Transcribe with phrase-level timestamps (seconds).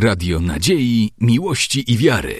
[0.00, 2.36] Radio Nadziei, Miłości i Wiary.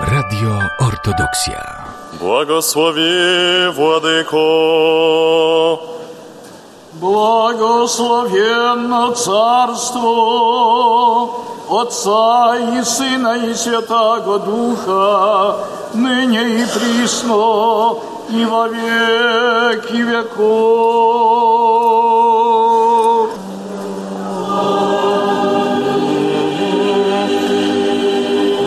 [0.00, 1.84] Radio Ortodoksja.
[2.20, 3.10] Błogosławi
[3.74, 4.38] Władyko.
[6.94, 10.08] Błogosławienne Carstwo.
[11.70, 15.56] Отца и Сына и Святаго Духа,
[15.92, 17.98] ныне и присно,
[18.30, 21.28] и во веки веков.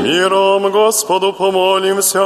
[0.04, 2.20] Миром Господу помолимся.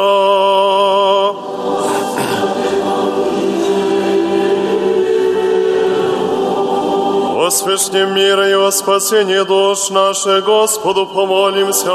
[7.55, 11.89] Священном мира и о спасении душ наших Господу помолимся.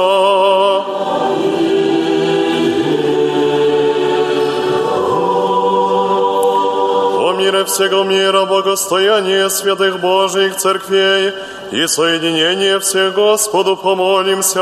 [7.19, 11.35] О мире всего мира, богостояние святых Божьих церквей
[11.73, 14.61] и соединение всех Господу помолимся.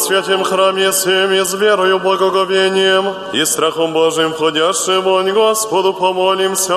[0.00, 6.74] святем храме всем и с верою, благоговением и страхом Божьим входящим вонь Господу помолимся.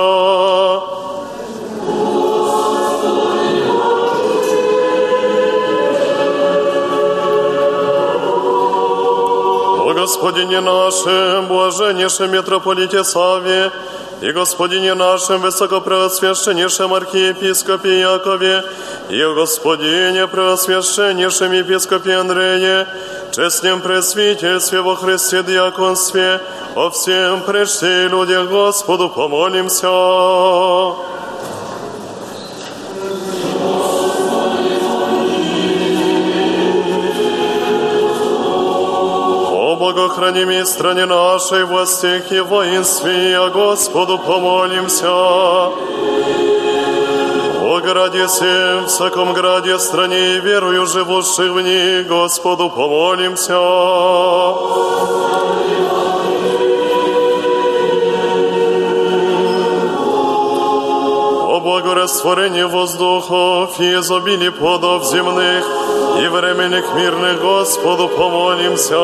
[9.89, 13.71] О Господине нашем, блаженнейшем митрополите Саве,
[14.21, 18.63] и Господине нашем высокопреосвященнейшем архиепископе Якове,
[19.09, 22.87] и о Господине преосвященнейшем епископе Андрее,
[23.34, 26.40] честнем пресвительстве во Христе диаконстве,
[26.76, 29.88] о всем прежде людях Господу помолимся.
[29.90, 30.96] О
[39.80, 45.72] богохранимой стране нашей, властях и воинстве, о Господу помолимся.
[47.83, 53.57] О граде всем, всяком граде, стране и верую живущих в ней, Господу помолимся.
[61.47, 65.65] О благорастворении воздухов и изобилии плодов земных
[66.23, 68.97] и временных мирных Господу помолимся.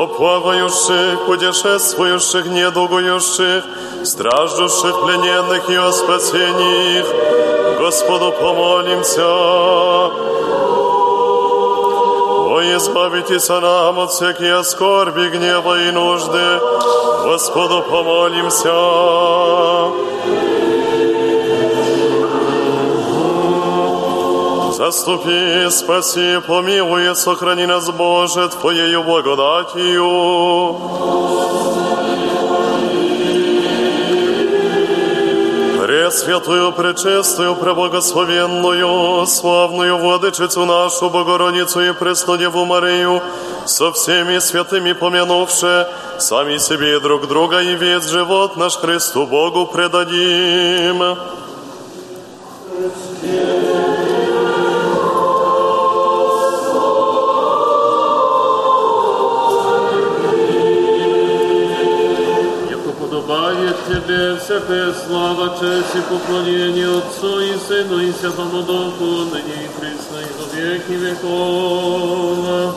[0.00, 3.64] О плавающих, путешествующих, недугующих,
[4.07, 7.05] страждущих, плененных и о спасении их,
[7.79, 9.27] Господу помолимся.
[12.49, 16.59] О, избавитесь нам от всякие скорби, гнева и нужды,
[17.25, 18.73] Господу помолимся.
[24.71, 30.07] Заступи, спаси, помилуй, сохрани нас, Боже, Твоею благодатью.
[35.97, 43.23] Пресвятую, пречистую, преблагословенную, славную владычицу нашу, Богородицу и Преснодеву Марию,
[43.65, 45.87] со всеми святыми помянувши,
[46.19, 51.17] сами себе друг друга, и весь живот наш Христу Богу предадим.
[64.07, 70.19] Тебе всякая слава, честь и поклонение Отцу и Сыну и Святому Духу, ныне и присно
[70.21, 72.73] и во веки веков.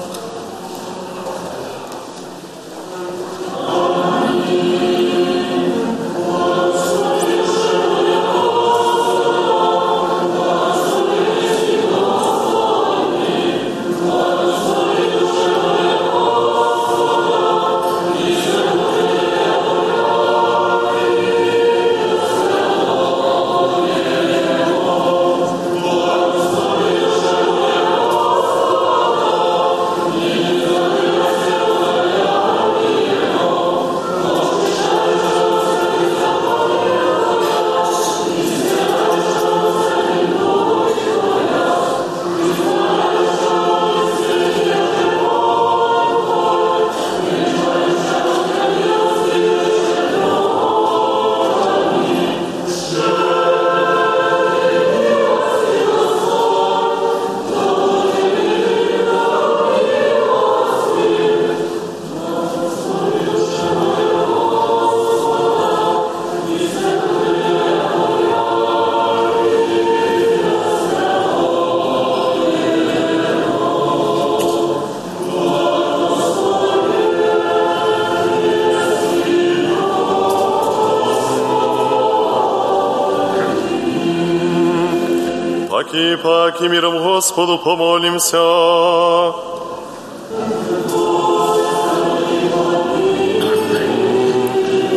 [87.21, 88.39] Господу помолимся.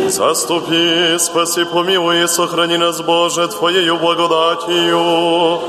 [0.08, 5.60] Заступи, спаси, помилуй и сохрани нас, Боже, Твоею благодатью.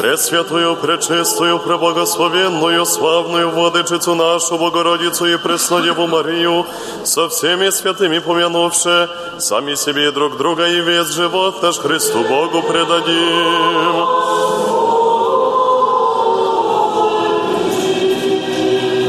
[0.00, 6.66] Пресвятую, пречистую, преблагословенную, славную Владычицу нашу, Богородицу и Преснодеву Марию,
[7.04, 14.06] со всеми святыми помянувши, сами себе друг друга и весь живот наш Христу Богу предадим.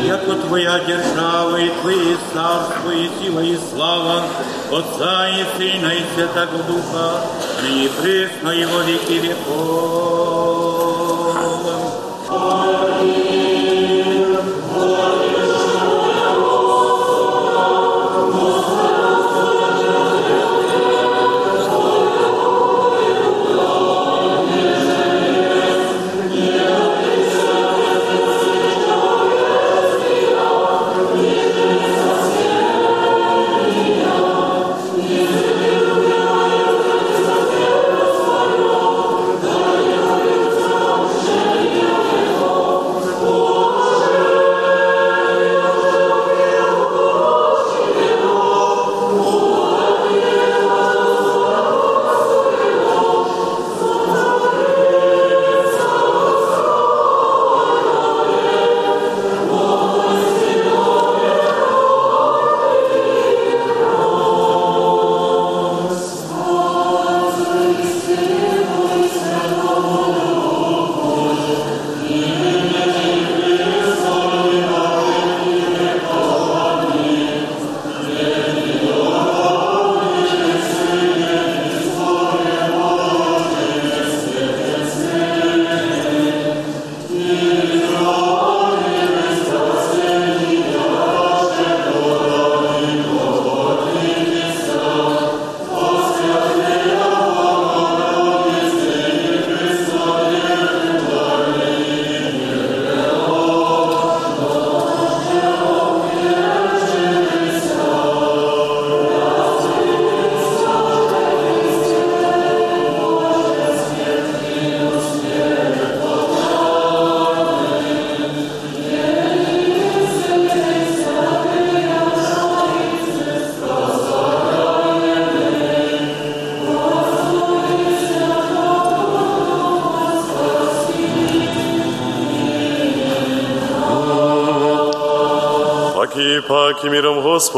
[0.07, 4.23] Яко Твоя держава и Твое царство и сила и слава
[4.71, 7.21] Отца и Сына и Святого Духа,
[7.63, 10.56] ныне пресно и во веки веков.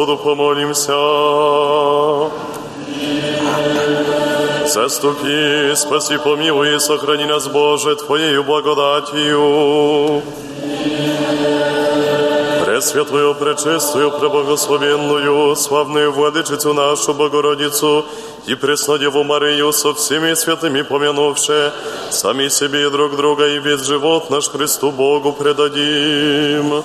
[0.09, 0.93] Господу помолимся.
[4.67, 10.23] Заступи, спаси, помилуй и сохрани нас, Боже, Твоею благодатью.
[12.65, 18.06] Пресвятую, пречистую, преблагословенную, славную Владычицу нашу Богородицу
[18.47, 21.73] и Преснодеву Марию со всеми святыми помянувши,
[22.11, 26.82] сами себе и друг друга и весь живот наш Христу Богу предадим.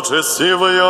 [0.00, 0.82] благочестивые,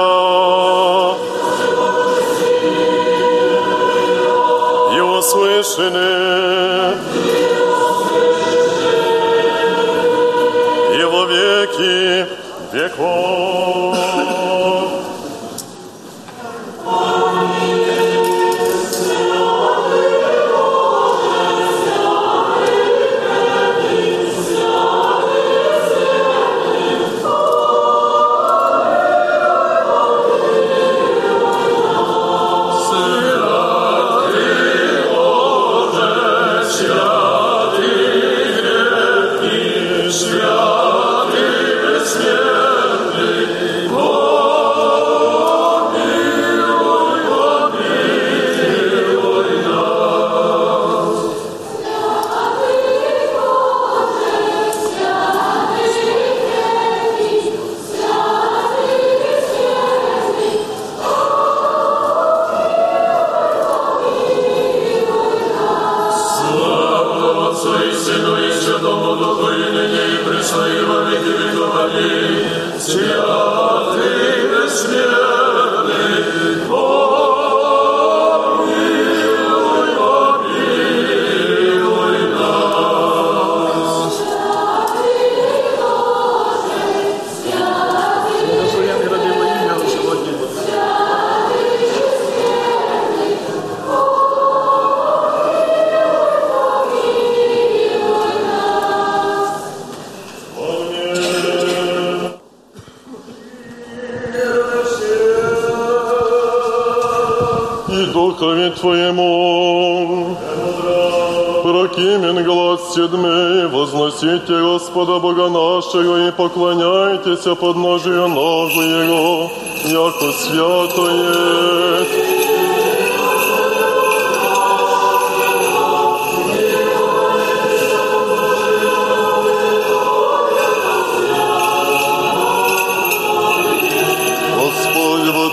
[114.95, 119.50] Господа Бога нашого, і поклоняйтеся подножию ножу его
[119.85, 122.07] яко свято є.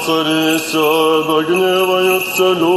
[0.06, 0.78] Царися,
[1.28, 2.77] да гневаются люди.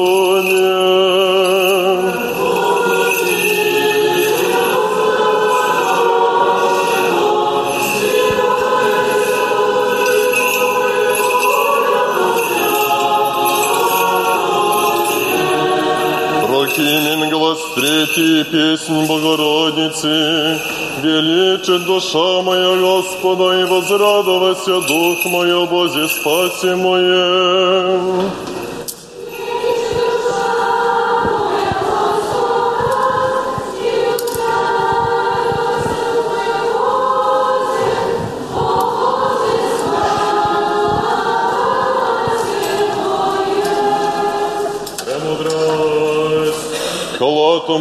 [22.00, 28.00] душа моя Господа, і возрадовася дух моя, Бозі спаси моє.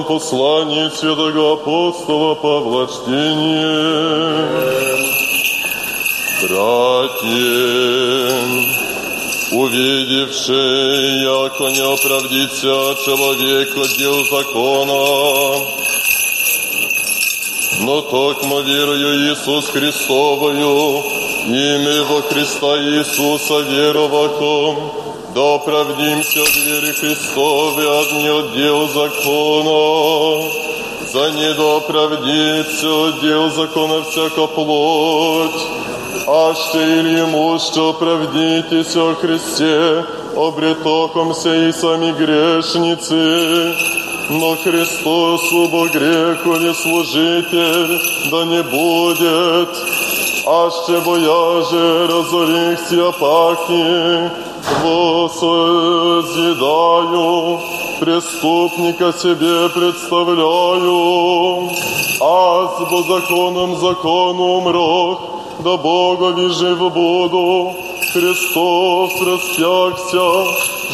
[0.10, 4.48] Послании святого апостола Павла чтение.
[6.42, 7.30] Братья,
[9.52, 10.62] увидевши,
[11.22, 15.04] яко не оправдится человек от дел закона,
[17.82, 21.04] но токмо верою Иисус Христовою,
[21.46, 30.50] имя во Христа Иисуса веровахом, да оправдимся от веры Христовой, не от дел закона.
[31.12, 31.78] За не да
[33.22, 35.62] дел закона всяка плоть,
[36.28, 43.76] а ще или ему, что оправдитесь о Христе, обретокомся и сами грешницы.
[44.30, 49.70] Но Христос убо греху не служитель, да не будет,
[50.46, 54.49] а ще бояже разорихся пахи,
[54.84, 57.60] воссозидаю,
[58.00, 61.70] преступника себе представляю,
[62.22, 65.22] а с законом закон умрох,
[65.60, 67.74] да Богови жив буду.
[68.14, 70.46] Христос распягся,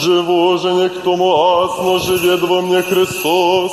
[0.02, 3.72] живу же не к тому асно живет во мне Христос,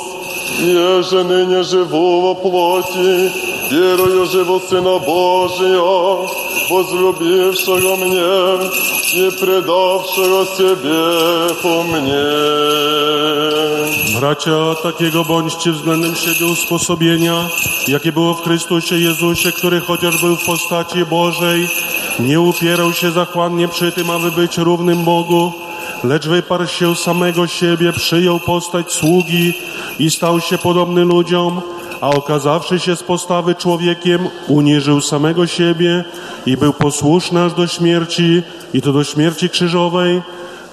[0.61, 3.31] еже ныне живу во плоти,
[3.69, 8.70] верую живу Сына Божия, возлюбившего мне
[9.14, 12.28] и предавшего себе по мне.
[14.20, 17.48] Bracia, takiego bądźcie względem siebie usposobienia,
[17.88, 21.68] jakie było w Chrystusie Jezusie, który chociaż był w postaci Bożej,
[22.20, 25.52] nie upierał się zachłannie przy tym, aby być równym Bogu,
[26.04, 29.52] lecz wyparł się samego siebie, przyjął postać sługi
[29.98, 31.60] i stał się podobny ludziom,
[32.03, 36.03] a okazawszy się z postawy człowiekiem, uniżył samego siebie
[36.45, 40.21] i był posłuszny aż do śmierci, i to do śmierci krzyżowej.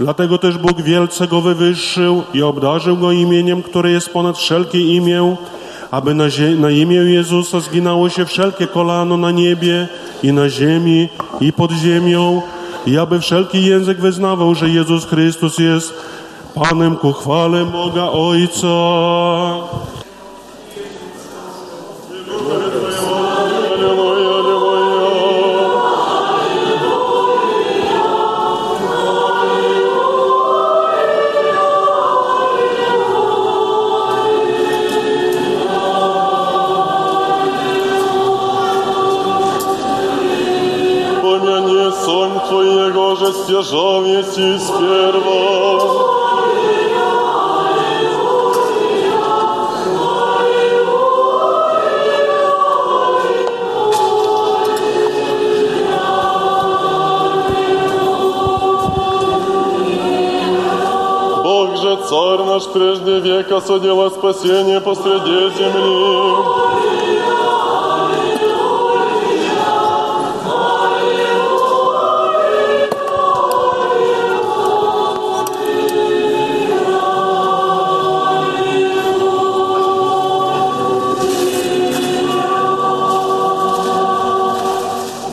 [0.01, 5.37] Dlatego też Bóg wielce go wywyższył i obdarzył go imieniem, które jest ponad wszelkie imię,
[5.91, 6.25] aby na,
[6.59, 9.89] na imię Jezusa zginało się wszelkie kolano na niebie
[10.23, 11.09] i na ziemi
[11.41, 12.43] i pod ziemią
[12.87, 15.95] i aby wszelki język wyznawał, że Jezus Chrystus jest
[16.55, 18.69] Panem ku chwale Boga Ojca.
[63.43, 66.81] Века содела спасение посреди земли.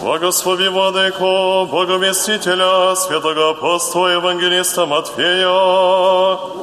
[0.01, 6.56] Благослови, Владыко, Боговестителя, святого апостола Евангелиста Матфея,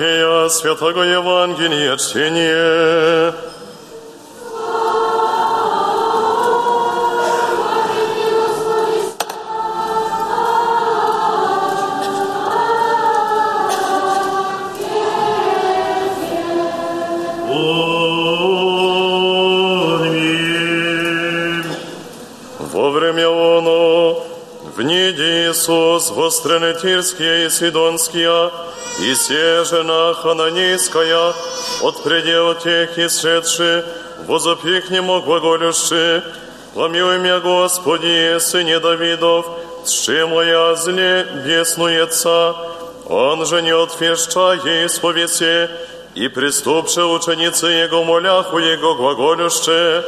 [0.00, 3.34] Матфея, Святого Евангелия, чтение.
[25.50, 28.50] Иисус, востронетирские и сидонские,
[29.00, 31.32] и се жена Хананейская,
[31.82, 33.84] от предел тех исшедши,
[34.26, 36.22] возопи к нему глаголюши,
[36.74, 39.46] помилуй меня, Господи, сыне Давидов,
[39.84, 42.54] с чем моя зле беснуется,
[43.08, 45.68] он же не отвеща ей сповеси,
[46.14, 50.04] и приступше ученицы Его моляху Его глаголюще,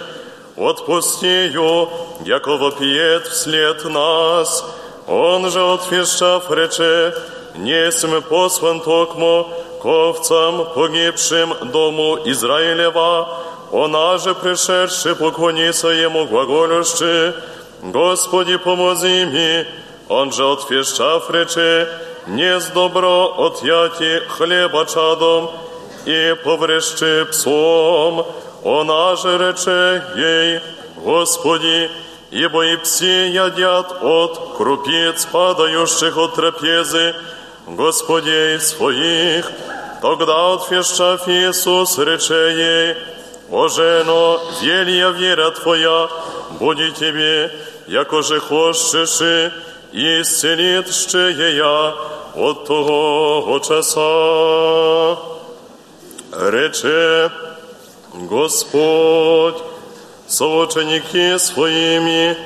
[0.56, 1.88] отпусти ее,
[2.26, 4.64] яко вопиет вслед нас.
[5.06, 7.14] Он же отвещав рече,
[7.55, 9.47] не сме послан токмо
[9.81, 13.27] к овцам погибшим дому Израилева,
[13.71, 17.33] она же пришедши поклониться ему глаголюще,
[17.83, 19.65] Господи, помози ми,
[20.09, 21.87] он же отвещав рече,
[22.27, 25.49] не с добро отъяти хлеба чадом,
[26.05, 28.25] и поврещи псом,
[28.65, 30.59] она же рече ей,
[31.03, 31.89] Господи,
[32.31, 37.15] ибо и пси ядят от крупиц, падающих от трапезы,
[37.67, 39.51] Господей своих.
[40.01, 42.95] Тогда отвещав Иисус, рече ей,
[43.49, 46.09] О жено, велья вера Твоя,
[46.59, 47.51] будет Тебе,
[47.87, 49.21] яко же хочешь,
[49.91, 51.95] и исцелит ще я
[52.35, 55.17] от того часа.
[56.51, 57.31] Рече,
[58.13, 59.57] Господь,
[60.27, 62.37] соученики своими,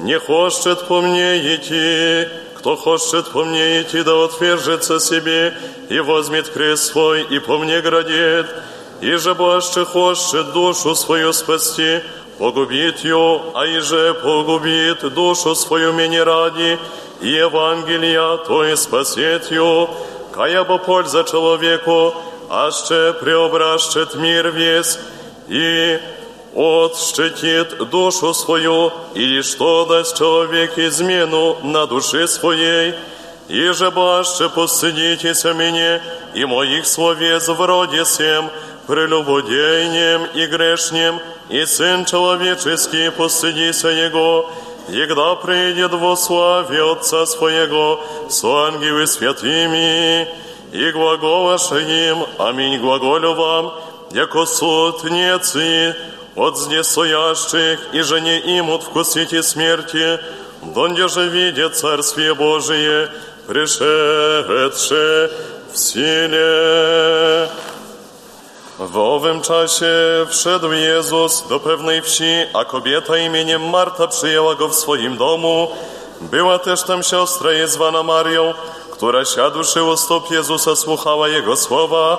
[0.00, 2.28] не хочет по мне идти,
[2.61, 5.57] кто хочет по мне идти, да отвержется себе
[5.89, 8.45] и возьмет крест свой и по мне градит,
[9.01, 12.01] и же больше хочет душу свою спасти,
[12.37, 16.77] погубит ее, а и же погубит душу свою мне ради,
[17.19, 19.89] и Евангелия, то и спасет ее,
[20.31, 22.13] кая бы польза человеку,
[22.47, 24.99] аще преобращет мир весь.
[25.47, 25.99] И
[26.53, 32.93] отщитит душу свою, или что даст человек измену на душе своей,
[33.47, 36.01] и же баще посадитесь мне
[36.33, 38.49] и моих словес вроде всем,
[38.87, 44.49] прелюбодейнем и грешнем, и Сын Человеческий посадися Его,
[44.89, 50.27] егда придет во славе Отца Своего с ангелы святыми,
[50.71, 53.73] и глаголаше им, аминь глаголю вам,
[54.11, 55.95] яко суд нецы
[56.36, 60.20] от здесь стоящих, и же не имут вкусите смерти,
[60.62, 63.08] донде же видит Царствие Божие,
[63.46, 65.30] пришедше
[65.72, 67.48] w sile.
[68.78, 74.74] W owym czasie wszedł Jezus do pewnej wsi, a kobieta imieniem Marta przyjęła go w
[74.74, 75.68] swoim domu.
[76.20, 78.54] Była też tam siostra jej zwana Marią,
[79.01, 82.17] która siadłszy u stóp Jezusa słuchała Jego słowa.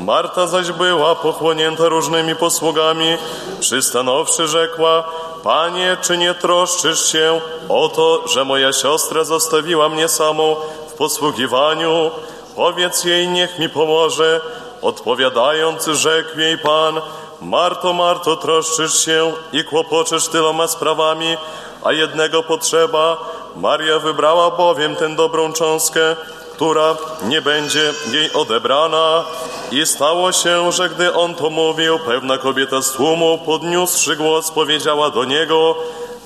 [0.00, 3.16] Marta zaś była pochłonięta różnymi posługami.
[3.60, 5.04] Przystanowszy rzekła,
[5.42, 10.56] Panie, czy nie troszczysz się o to, że moja siostra zostawiła mnie samą
[10.88, 12.10] w posługiwaniu?
[12.56, 14.40] Powiedz jej, niech mi pomoże.
[14.82, 17.00] Odpowiadając, rzekł jej Pan,
[17.42, 21.36] Marto, Marto, troszczysz się i kłopoczesz tyloma sprawami,
[21.84, 23.16] a jednego potrzeba.
[23.60, 26.16] Maria wybrała bowiem tę dobrą cząstkę,
[26.52, 29.24] która nie będzie jej odebrana.
[29.72, 35.10] I stało się, że gdy on to mówił, pewna kobieta z tłumu, podniósłszy głos, powiedziała
[35.10, 35.76] do niego,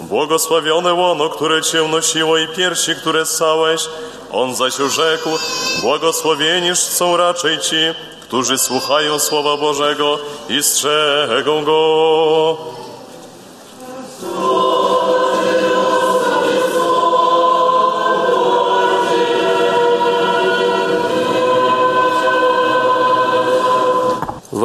[0.00, 3.88] Błogosławione łono, które cię nosiło i piersi, które ssałeś.
[4.32, 5.30] On zaś rzekł,
[5.82, 7.76] błogosławieniż są raczej ci,
[8.22, 10.18] którzy słuchają Słowa Bożego
[10.48, 12.81] i strzegą Go.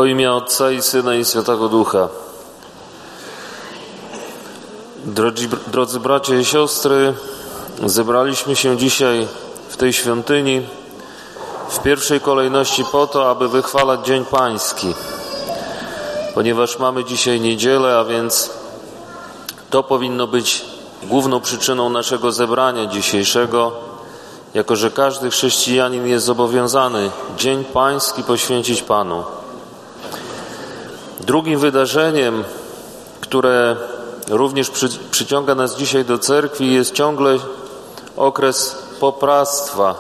[0.08, 2.08] Imię Ojca i Syna i Świętego Ducha.
[5.06, 7.14] Drodzy, drodzy bracia i siostry,
[7.86, 9.28] zebraliśmy się dzisiaj
[9.70, 10.68] w tej świątyni
[11.70, 14.94] w pierwszej kolejności po to, aby wychwalać Dzień Pański.
[16.34, 18.50] ponieważ mamy dzisiaj niedzielę, a więc
[19.70, 20.66] to powinno być
[21.04, 23.72] główną przyczyną naszego zebrania dzisiejszego,
[24.54, 29.24] jako że każdy chrześcijanin jest zobowiązany Dzień Pański poświęcić Panu.
[31.28, 32.44] Drugim wydarzeniem,
[33.22, 33.76] które
[34.30, 37.38] również przy, przyciąga nas dzisiaj do cerkwi, jest ciągle
[38.18, 39.96] okres poprastwa,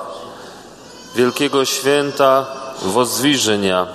[1.15, 2.45] wielkiego święta
[2.81, 3.87] Wozdwiżenia,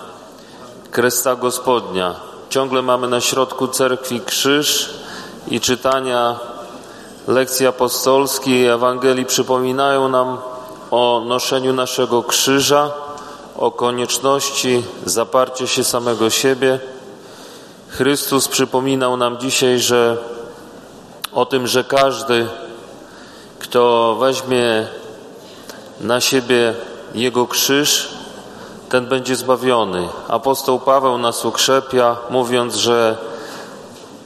[0.90, 2.14] Kresta Gospodnia.
[2.51, 4.95] Ciągle mamy na środku cerkwi krzyż
[5.49, 6.38] i czytania
[7.29, 10.38] lekcji apostolskiej i Ewangelii przypominają nam
[10.90, 12.90] o noszeniu naszego krzyża,
[13.59, 16.81] o konieczności zaparcia się samego siebie.
[17.93, 20.17] Chrystus przypominał nam dzisiaj, że
[21.33, 22.49] o tym, że każdy,
[23.59, 24.87] kto weźmie
[26.01, 26.75] na siebie
[27.15, 28.09] Jego krzyż,
[28.89, 30.09] ten będzie zbawiony.
[30.29, 33.17] Apostoł Paweł nas ukrzepia, mówiąc, że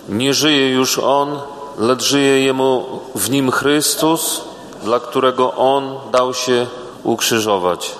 [0.09, 1.39] nie żyje już on,
[1.79, 4.41] lecz żyje jemu w nim Chrystus,
[4.85, 6.67] dla którego on dał się
[7.03, 7.93] ukrzyżować.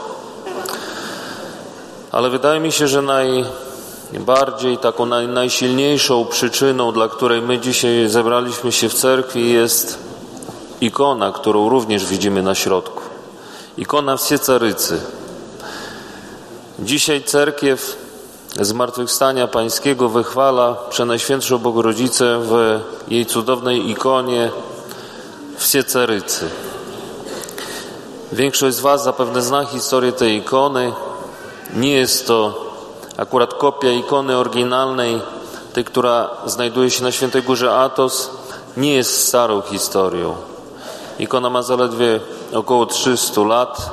[2.13, 3.03] Ale wydaje mi się, że
[4.13, 9.99] najbardziej taką naj, najsilniejszą przyczyną, dla której my dzisiaj zebraliśmy się w cerkwi, jest
[10.81, 13.03] ikona, którą również widzimy na środku.
[13.79, 15.01] Ikona Wsiecarycy.
[16.79, 17.97] Dzisiaj cerkiew
[18.61, 24.51] Zmartwychwstania Pańskiego wychwala Przenajświętszą Bogorodzicę w jej cudownej ikonie
[25.57, 26.49] Wsiecarycy.
[28.33, 30.93] Większość z Was zapewne zna historię tej ikony.
[31.75, 32.66] Nie jest to
[33.17, 35.21] akurat kopia ikony oryginalnej,
[35.73, 38.31] tej, która znajduje się na Świętej Górze Atos,
[38.77, 40.35] nie jest starą historią.
[41.19, 42.21] Ikona ma zaledwie
[42.53, 43.91] około 300 lat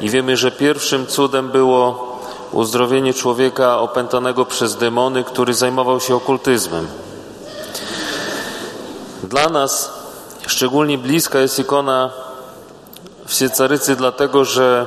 [0.00, 2.06] i wiemy, że pierwszym cudem było
[2.52, 6.86] uzdrowienie człowieka opętanego przez demony, który zajmował się okultyzmem.
[9.22, 9.92] Dla nas
[10.46, 12.10] szczególnie bliska jest ikona
[13.26, 14.86] Wsiecarycy, dlatego że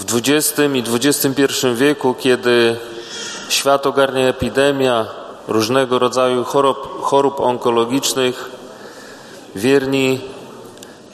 [0.00, 2.76] w XX i XXI wieku, kiedy
[3.48, 5.06] świat ogarnia epidemia
[5.48, 8.50] różnego rodzaju chorób, chorób onkologicznych,
[9.54, 10.20] wierni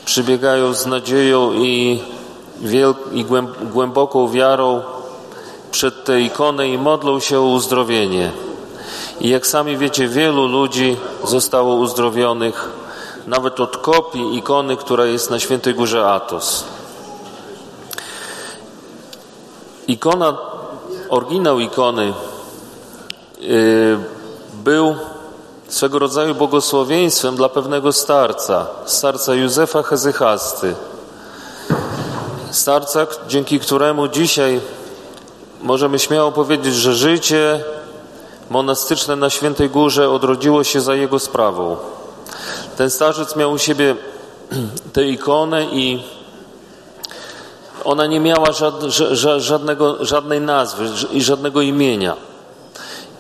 [0.05, 2.03] przybiegają z nadzieją i
[3.13, 3.25] i
[3.73, 4.83] głęboką wiarą
[5.71, 8.33] przed tę ikonę i modlą się o uzdrowienie.
[9.21, 12.71] I jak sami wiecie, wielu ludzi zostało uzdrowionych
[13.27, 16.76] nawet od kopii ikony, która jest na Świętej Górze Atos.
[19.89, 20.39] Ikona,
[21.09, 22.15] oryginał ikony
[23.41, 23.99] yy,
[24.65, 24.95] był
[25.69, 30.75] swego rodzaju błogosławieństwem dla pewnego starca, starca Józefa Hezychasty
[32.57, 34.61] starca, dzięki któremu dzisiaj
[35.63, 37.65] możemy śmiało powiedzieć, że życie
[38.51, 41.77] monastyczne na Świętej Górze odrodziło się za jego sprawą.
[42.77, 43.97] Ten starzec miał u siebie
[44.93, 46.03] tę ikonę i
[47.87, 48.47] ona nie miała
[49.39, 52.17] żadnego, żadnej nazwy i żadnego imienia.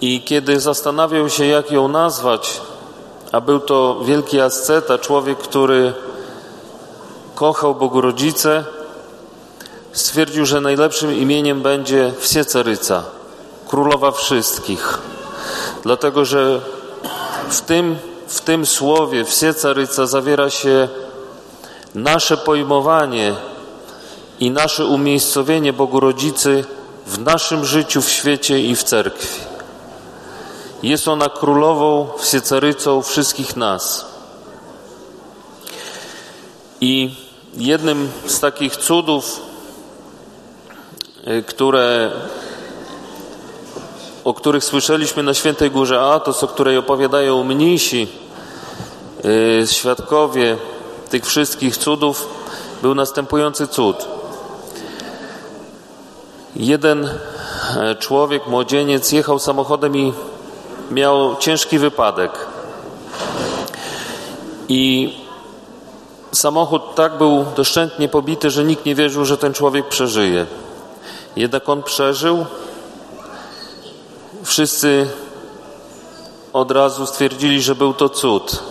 [0.00, 2.61] I kiedy zastanawiał się, jak ją nazwać,
[3.33, 5.92] a był to wielki asceta, człowiek, który
[7.35, 8.64] kochał Bogu Rodzicę,
[9.92, 13.02] stwierdził, że najlepszym imieniem będzie Wsiecaryca,
[13.68, 14.98] królowa wszystkich.
[15.83, 16.61] Dlatego, że
[17.48, 17.96] w tym,
[18.29, 20.88] w tym słowie Wsiecaryca zawiera się
[21.94, 23.35] nasze pojmowanie
[24.40, 26.64] i nasze umiejscowienie Bogu Rodzicy
[27.07, 29.29] w naszym życiu, w świecie i w cerkwi.
[30.83, 34.07] Jest ona królową, wsiecarycą wszystkich nas.
[36.81, 37.14] I
[37.57, 39.46] jednym z takich cudów,
[41.27, 42.11] Y, które,
[44.25, 48.09] o których słyszeliśmy na Świętej Górze Atos, o której opowiadają mnisi,
[49.25, 50.57] y, świadkowie
[51.11, 52.29] tych wszystkich cudów,
[52.83, 53.96] był następujący cud.
[56.57, 57.09] Jeden
[57.77, 60.12] e, człowiek, młodzieniec, jechał samochodem i
[60.90, 62.47] miał ciężki wypadek.
[64.69, 65.12] I
[66.33, 70.47] samochód tak był doszczętnie pobity, że nikt nie wierzył, że ten człowiek przeżyje.
[71.37, 72.47] Jednak on przeżył.
[74.42, 75.09] Wszyscy
[76.53, 78.62] od razu stwierdzili, że był to cud.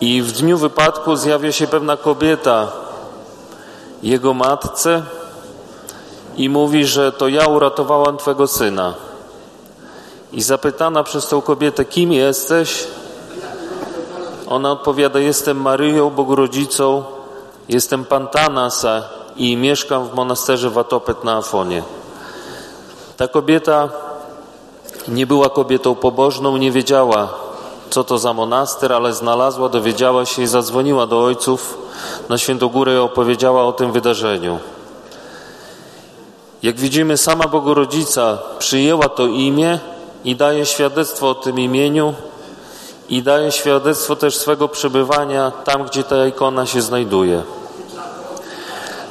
[0.00, 2.72] I w dniu wypadku zjawia się pewna kobieta
[4.02, 5.02] jego matce
[6.36, 8.94] i mówi, że to ja uratowałam twego syna.
[10.32, 12.86] I zapytana przez tą kobietę, kim jesteś?
[14.48, 17.04] Ona odpowiada, jestem Maryją, Bogrodzicą,
[17.68, 19.02] jestem Pantanasa,
[19.36, 21.82] i mieszkam w monasterze Watopet na Afonie.
[23.16, 23.88] Ta kobieta
[25.08, 27.28] Nie była kobietą pobożną, nie wiedziała,
[27.90, 31.78] co to za monaster, ale znalazła, dowiedziała się i zadzwoniła do ojców
[32.28, 34.58] na Świętą Górę i opowiedziała o tym wydarzeniu.
[36.62, 39.78] Jak widzimy, sama Bogorodzica przyjęła to imię
[40.24, 42.14] i daje świadectwo o tym imieniu
[43.08, 47.42] i daje świadectwo też swego przebywania tam, gdzie ta ikona się znajduje.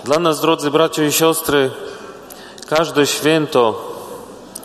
[0.04, 1.72] Dla nas, drodzy bracia i siostry,
[2.68, 3.92] każde święto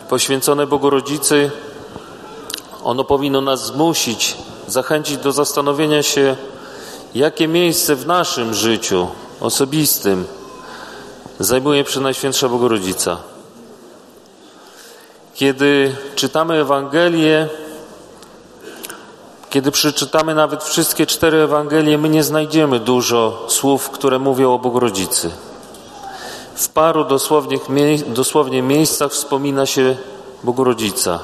[0.09, 1.51] poświęcone Bogorodzicy,
[2.83, 6.35] ono powinno nas zmusić, zachęcić do zastanowienia się,
[7.15, 9.07] jakie miejsce w naszym życiu
[9.39, 10.25] osobistym
[11.39, 13.17] zajmuje Przenajświętsza Bogorodzica.
[15.33, 17.49] Kiedy czytamy Ewangelię,
[19.49, 25.31] kiedy przeczytamy nawet wszystkie cztery Ewangelie, my nie znajdziemy dużo słów, które mówią o Bogorodzicy.
[26.55, 27.05] W paru
[28.07, 29.95] dosłownie, miejscach wspomina się
[30.43, 31.19] Bogorodzica.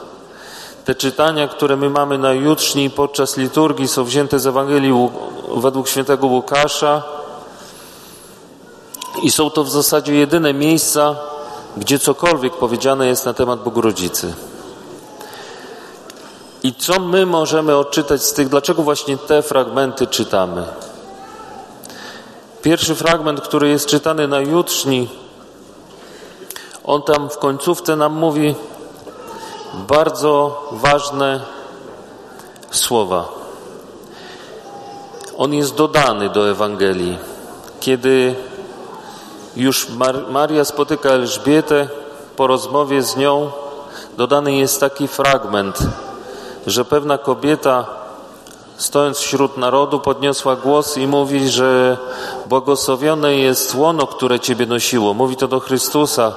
[0.85, 5.09] Te czytania, które my mamy na jutrzni podczas liturgii są wzięte z Ewangelii
[5.55, 7.16] według świętego Łukasza
[9.23, 11.15] i są to w zasadzie jedyne miejsca,
[11.77, 14.33] gdzie cokolwiek powiedziane jest na temat Bogorodzicy.
[16.63, 20.65] I co my możemy odczytać z tych, dlaczego właśnie te fragmenty czytamy?
[22.61, 25.09] Pierwszy fragment, który jest czytany na jutrzni,
[26.83, 28.55] on tam w końcówce nam mówi
[29.73, 31.41] bardzo ważne
[32.71, 33.25] słowa.
[35.37, 37.17] On jest dodany do Ewangelii.
[37.79, 38.35] Kiedy
[39.57, 41.87] już Mar Maria spotyka Elżbietę,
[42.35, 43.51] po rozmowie z nią
[44.17, 45.77] dodany jest taki fragment,
[46.67, 47.85] że pewna kobieta
[48.77, 51.97] stojąc wśród narodu podniosła głos i mówi, że
[52.49, 55.13] błogosławione jest łono, które Ciebie nosiło.
[55.13, 56.33] Mówi to do Chrystusa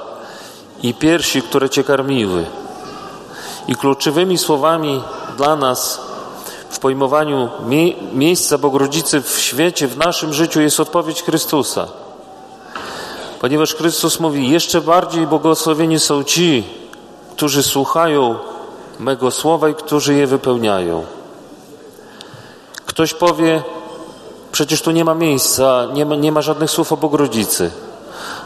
[0.83, 2.45] i piersi, które Cię karmiły.
[3.67, 5.03] I kluczowymi słowami
[5.37, 6.01] dla nas
[6.69, 12.00] w pojmowaniu mie miejsca Bogrodzicy w świecie, w naszym życiu jest odpowiedź Chrystusa.
[13.41, 16.63] Ponieważ Chrystus mówi, jeszcze bardziej błogosławieni są ci,
[17.35, 18.35] którzy słuchają
[18.99, 21.05] mego słowa i którzy je wypełniają.
[22.85, 23.63] Ktoś powie,
[24.51, 27.71] przecież tu nie ma miejsca, nie ma, nie ma żadnych słów o Bogrodzicy.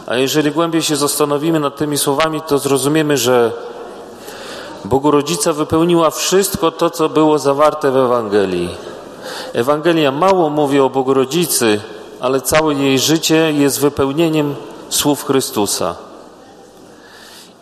[0.06, 3.52] A jeżeli głębiej się zastanowimy nad tymi słowami, to zrozumiemy, że
[4.84, 8.70] Bogorodzica wypełniła wszystko to, co było zawarte w Ewangelii.
[9.52, 11.80] Ewangelia mało mówi o Bogorodzicy,
[12.20, 14.54] ale całe jej życie jest wypełnieniem
[14.88, 15.94] słów Chrystusa.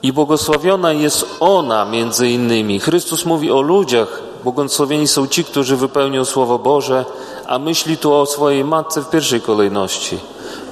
[0.02, 2.80] I błogosławiona jest ona między innymi.
[2.80, 7.04] Chrystus mówi o ludziach, błogosławieni są ci, którzy wypełnią Słowo Boże,
[7.46, 10.18] a myśli tu o swojej matce w pierwszej kolejności.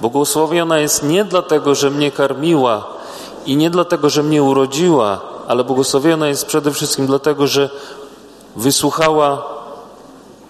[0.00, 2.84] Błogosławiona jest nie dlatego, że mnie karmiła
[3.46, 7.70] i nie dlatego, że mnie urodziła, ale błogosławiona jest przede wszystkim dlatego, że
[8.56, 9.42] wysłuchała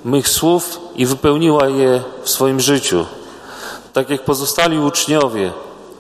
[0.05, 3.07] mych słów i wypełniła je w swoim życiu.
[3.93, 5.53] Tak jak pozostali uczniowie,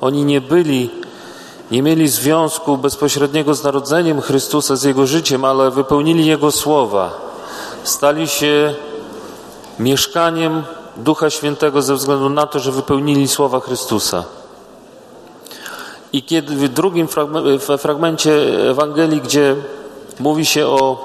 [0.02, 0.90] oni nie byli,
[1.70, 7.10] nie mieli związku bezpośredniego z narodzeniem Chrystusa, z Jego życiem, ale wypełnili Jego słowa.
[7.82, 8.74] Stali się
[9.78, 10.62] mieszkaniem
[10.96, 14.24] Ducha Świętego ze względu na to, że wypełnili słowa Chrystusa.
[16.12, 17.08] I kiedy w drugim
[17.78, 18.32] fragmencie
[18.70, 19.56] Ewangelii, gdzie
[20.20, 21.04] mówi się o,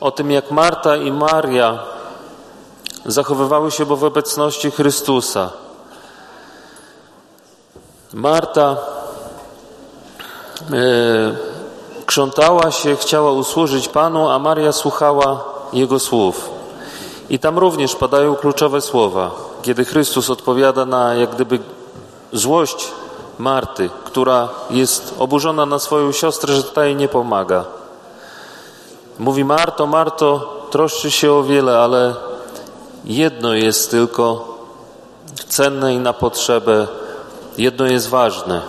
[0.00, 1.78] o tym, jak Marta i Maria
[3.06, 5.63] zachowywały się w obecności Chrystusa.
[8.14, 8.76] Marta
[10.72, 11.36] e,
[12.06, 16.50] krzątała się, chciała usłużyć Panu, a Maria słuchała Jego słów.
[17.30, 19.30] I tam również padają kluczowe słowa,
[19.62, 21.58] kiedy Chrystus odpowiada na jak gdyby
[22.32, 22.92] złość
[23.38, 27.64] Marty, która jest oburzona na swoją siostrę, że ta jej nie pomaga.
[29.18, 32.14] Mówi Marto, Marto, troszczy się o wiele, ale
[33.04, 34.54] jedno jest tylko
[35.48, 36.86] cenne i na potrzebę,
[37.58, 38.62] jedno jest ważne.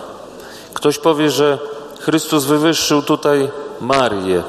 [0.74, 1.58] Ktoś powie, że
[2.00, 4.42] Chrystus wywyższył tutaj Marię,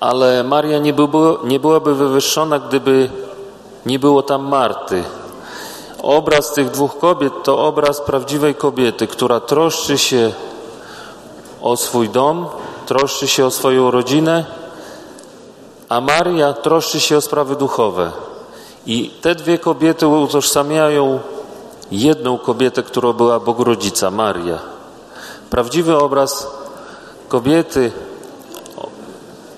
[0.00, 3.10] ale Maria nie, było, nie byłaby wywyższona, gdyby
[3.86, 5.04] nie było tam Marty.
[6.02, 10.32] Obraz tych dwóch kobiet to obraz prawdziwej kobiety, która troszczy się
[11.62, 12.46] o swój dom,
[12.86, 14.44] troszczy się o swoją rodzinę,
[15.88, 18.12] a Maria troszczy się o sprawy duchowe.
[18.86, 21.20] I te dwie kobiety utożsamiają
[21.90, 24.58] jedną kobietę, którą była Bogrodzica, Maria.
[25.50, 26.46] Prawdziwy obraz
[27.28, 27.92] kobiety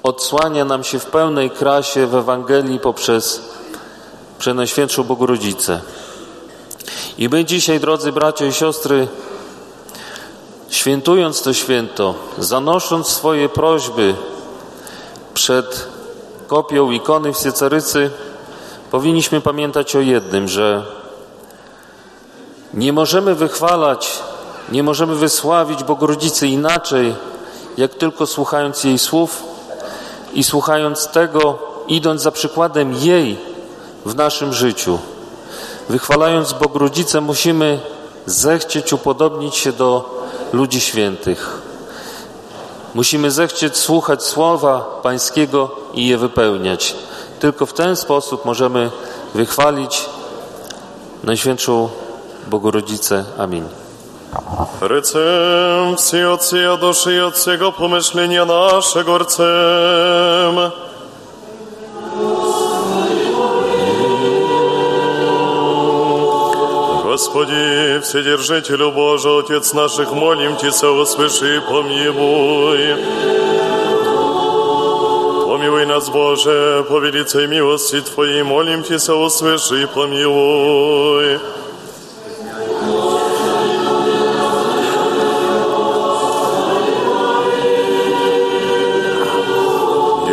[0.02, 3.42] odsłania nam się w pełnej krasie w Ewangelii poprzez
[4.38, 5.80] Przenajświętszą Bogorodzicę.
[7.18, 9.08] I my dzisiaj, drodzy bracia i siostry,
[10.68, 14.14] świętując to święto, zanosząc swoje prośby
[15.34, 15.88] przed
[16.46, 18.10] kopią ikony w Siecarycy,
[18.90, 20.99] powinniśmy pamiętać o jednym, że
[22.74, 24.22] nie możemy wychwalać,
[24.72, 27.14] nie możemy wysławić Bogorodzicy inaczej,
[27.76, 29.42] jak tylko słuchając jej słów
[30.32, 31.58] i słuchając tego,
[31.88, 33.38] idąc za przykładem jej
[34.06, 34.98] w naszym życiu.
[35.88, 37.80] Wychwalając Bogorodzicę, musimy
[38.26, 40.20] zechcieć upodobnić się do
[40.52, 41.62] ludzi świętych.
[42.94, 46.96] Musimy zechcieć słuchać słowa Pańskiego i je wypełniać.
[47.40, 48.90] Tylko w ten sposób możemy
[49.34, 50.08] wychwalić
[51.24, 51.88] Najświętszą
[52.49, 53.25] Bogorodzicę.
[53.37, 53.65] Amin.
[54.81, 60.71] Rycem wsi od sija duszy i od swego pomyślenia naszego rcem.
[67.15, 72.95] Господи, Вседержителю Божий, Отец наших, молим Тебя, услыши и помилуй.
[75.47, 81.39] Помилуй нас, Боже, по велицей милости Твоей, молим Тебя, услыши и помилуй.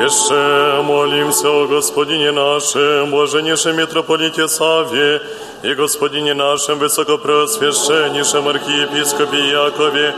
[0.06, 5.20] Jeszcze молимся о Господине нашем, блаженнейшем митрополите Саве
[5.62, 10.14] и Господине нашем высокопреосвященнейшем архиепископе Якове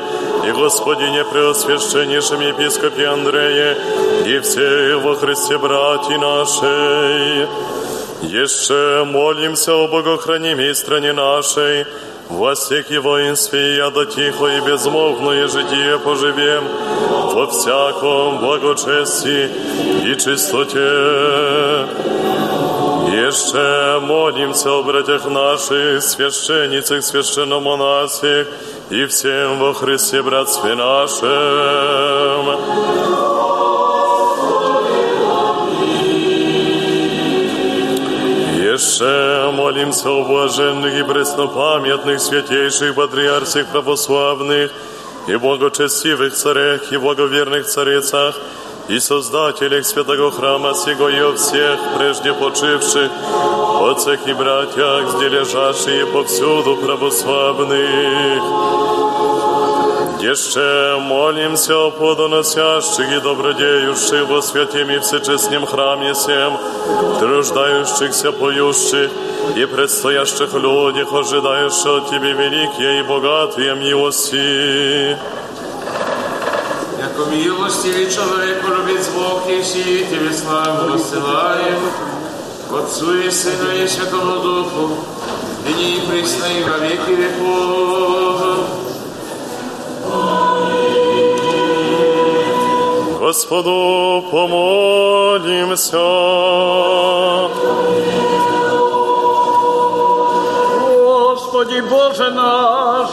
[0.46, 3.76] и Господине преосвященнейшем епископе Андрее
[4.26, 7.48] и все во Христе братья нашей.
[8.22, 11.86] Еще молимся о богохранимой стране нашей,
[12.30, 16.63] во всех и воинстве, до тихо и безмолвное житие поживем,
[17.34, 19.49] во всяком благочестии
[20.05, 20.80] и чистоте.
[23.11, 28.47] Еще молимся о братьях наших, священницах, священномонасях
[28.91, 32.49] и всем во Христе братстве нашем.
[38.98, 44.72] Jeszcze молимся о блаженных и преснопамятных святейших патриарсих православных
[45.28, 48.34] и благочестивых царях и благоверных царицах
[48.88, 53.12] и создателях святого храма сего и о всех прежде почивших
[53.90, 58.42] отцах и братьях, где лежащие повсюду православных.
[60.20, 66.57] Jeszcze молимся о плодоносящих и добродеющих во святем и всечестнем храме всем,
[67.20, 69.11] труждающихся, поющих
[69.57, 75.18] и предстоящих людях, ожидающих от Тебе великие и богатые милости.
[76.98, 79.62] Яко милостивый человек, любит Бог, и
[80.11, 81.80] Тебе славу воссылаем,
[82.72, 85.05] Отцу и Сыну и Святому Духу,
[85.66, 88.27] ныне и присно и во веки веков.
[93.30, 95.97] Господу помолимся.
[100.82, 103.09] Господи Боже наш,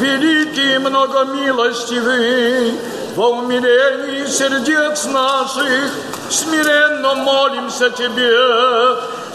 [0.00, 2.72] великий и многомилостивый,
[3.14, 5.90] во умилении сердец наших
[6.30, 8.32] смиренно молимся Тебе,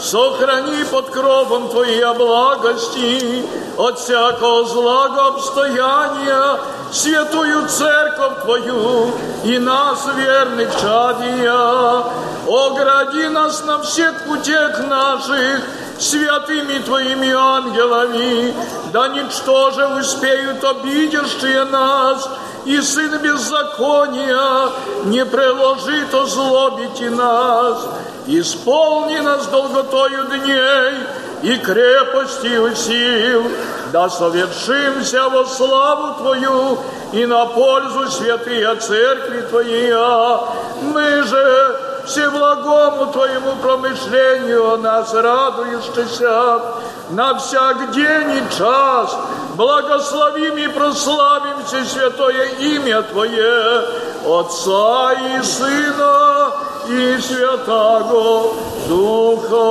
[0.03, 3.45] сохрани под кровом Твоей благости
[3.77, 6.59] от всякого злого обстояния
[6.91, 9.11] святую церковь Твою
[9.45, 12.03] и нас, верных чадия.
[12.47, 15.61] Огради нас на всех путях наших
[15.97, 18.53] святыми Твоими ангелами,
[18.91, 22.29] да ничто же успеют обидевшие нас,
[22.65, 24.69] и Сын беззакония
[25.05, 27.87] не приложит озлобить и нас.
[28.27, 30.93] Исполни нас долготою дней
[31.41, 33.43] и крепостью сил,
[33.91, 36.77] да совершимся во славу Твою
[37.11, 40.39] и на пользу святые церкви Твоя.
[40.81, 46.61] Мы же всеблагому Твоему промышлению о нас радуешься,
[47.09, 49.15] на всяк день и час
[49.55, 53.85] благословим и прославим все святое имя Твое,
[54.25, 56.51] Отца и Сына
[56.87, 58.53] и Святаго
[58.87, 59.63] Духа.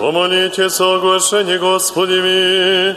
[0.00, 2.96] Помолитесь о оглашении Господеви.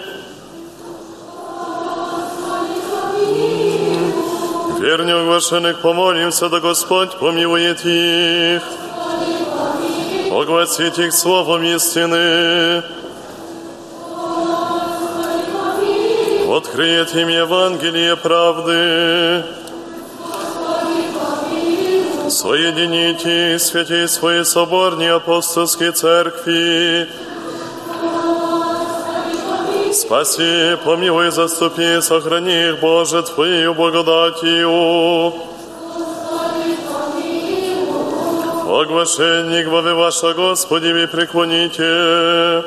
[4.88, 8.64] Верне оглашенных помолимся, да Господь помилует их.
[10.32, 12.82] Огласить их словом истины.
[16.56, 19.44] Открыет им Евангелие правды.
[22.30, 27.10] Соедините святей своей соборней апостольской церкви.
[29.98, 35.34] Спаси, помилуй, заступи, сохрани их, Боже, Твоею благодатью.
[38.70, 42.64] Оглашение главы ваша, Господи, ви преклоните.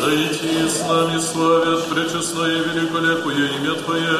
[0.00, 4.18] Дойти с нами славят пречестное и великолепное имя Твое,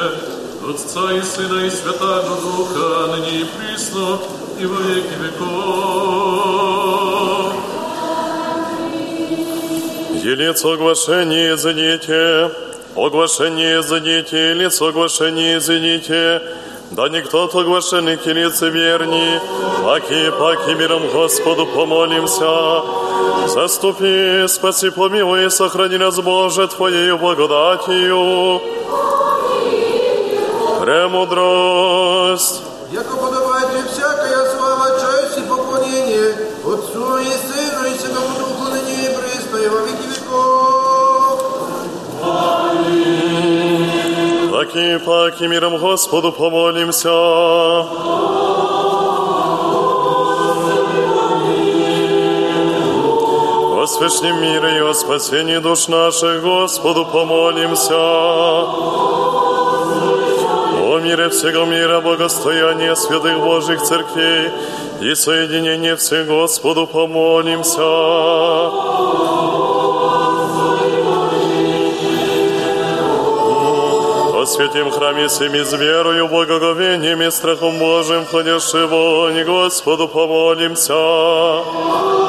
[0.67, 4.19] Отца и Сына и Святаго Духа, ныне и присно,
[4.59, 6.49] и во веки веков.
[10.23, 12.51] Елец оглашение извините,
[12.95, 16.41] оглашение извините, лицо оглашение извините,
[16.91, 19.39] да никто от оглашенных и лицеверни,
[19.83, 22.81] паки, паки миром Господу помолимся.
[23.47, 28.61] Заступи, спаси, помилуй сохрани нас, Боже, Твоею благодатью.
[30.81, 32.68] Премудрость.
[32.91, 36.33] Яко подобает всякая слава, честь и поклонение
[36.65, 41.39] Отцу и Сыну и Святому Духу, ныне и присно, и во веки веков.
[44.51, 47.11] Паки, паки миром Господу помолимся.
[53.71, 59.18] О священном мире и о спасении душ наших Господу помолимся.
[60.99, 64.51] О мире всего мира, благостояние святых Божьих церквей
[64.99, 67.79] и соединение всех Господу помолимся.
[74.35, 82.28] О святем храме всеми с верою, благоговением и страхом Божиим, входящий вонь, Господу помолимся.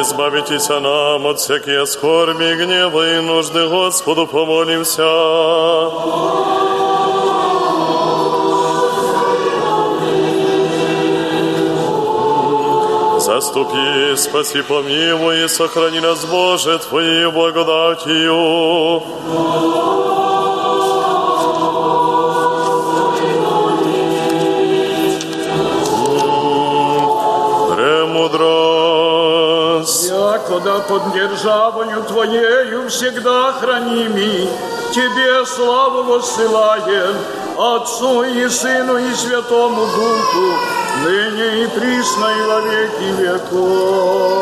[0.00, 5.02] Избавитесь нам от всякие скорби, гнева и нужды, Господу помолимся.
[13.20, 19.02] Заступи, спаси, помилуй и сохрани нас, Боже, Твоей благодатью.
[30.40, 34.48] Якода под державою Твоею всегда храними,
[34.94, 37.16] Тебе славу воссылаем,
[37.58, 40.54] Отцу и Сыну и Святому Духу,
[41.04, 44.40] ныне и присно и во веки веков.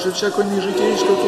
[0.00, 1.19] что человек он не житейского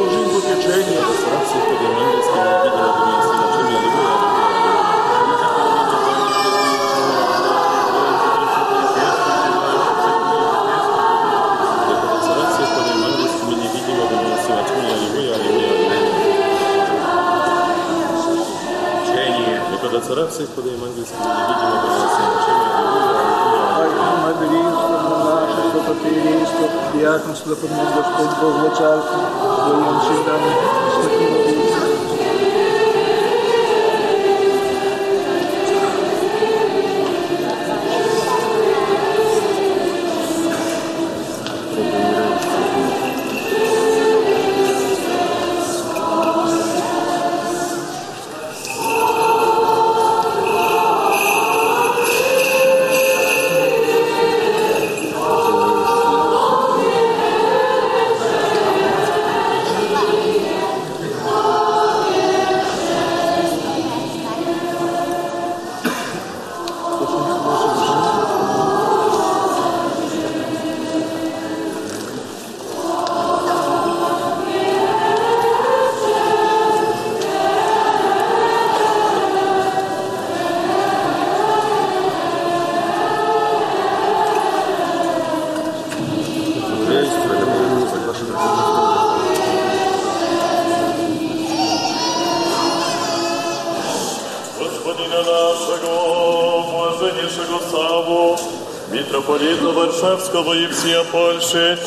[100.31, 101.77] Варшавского и всея Польши,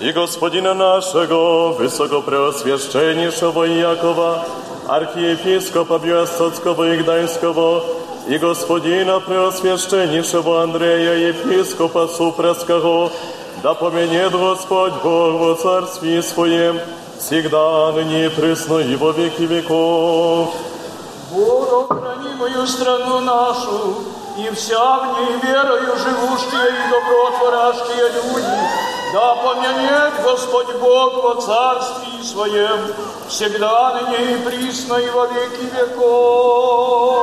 [0.00, 4.46] и господина нашего, высокопреосвященнейшего Якова,
[4.88, 7.84] архиепископа Биостocкого и Гданьского,
[8.28, 13.12] и господина преосвященнейшего Андрея, епископа Супрасского,
[13.62, 16.80] да поменет Господь Бог во царстве Своем,
[17.18, 20.54] всегда, ныне и присно, и во веки веков.
[21.30, 24.09] Бог, храни мою страну нашу, и
[24.55, 28.57] вся в ней верою живущие и добротворящие люди,
[29.13, 32.93] да помянет Господь Бог во царстве Своем,
[33.27, 37.21] всегда ныне и присно и во веки веков.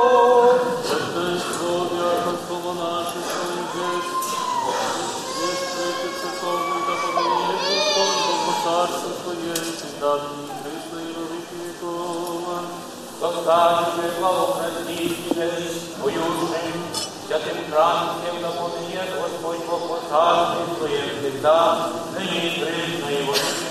[13.19, 16.98] Zostańcie благопрестителей воюшим,
[17.29, 23.68] святым храмом напомни Господь Бог царстве Своем всегда, ныне и присно и во веки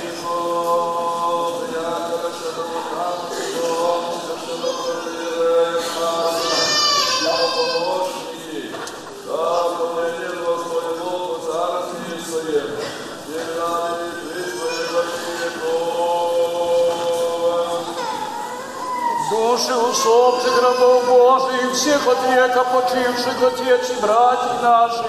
[19.58, 25.04] Души усопших рабов Божиих, всех от века почивших отец и братья наши,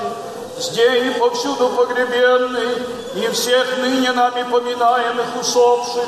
[0.58, 2.78] здесь и повсюду погребенных,
[3.14, 6.06] и всех ныне нами поминаемых усопших,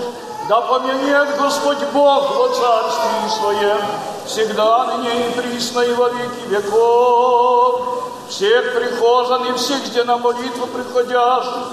[0.50, 3.82] да помянет Господь Бог во царстве Своем,
[4.26, 7.82] всегда ныне и присно и во веки веков.
[8.28, 11.68] Всех прихожан и всех, где на молитву приходящих,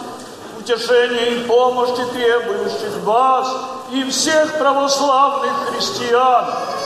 [0.68, 3.48] утешения и помощи требующих вас
[3.90, 6.44] и всех православных христиан,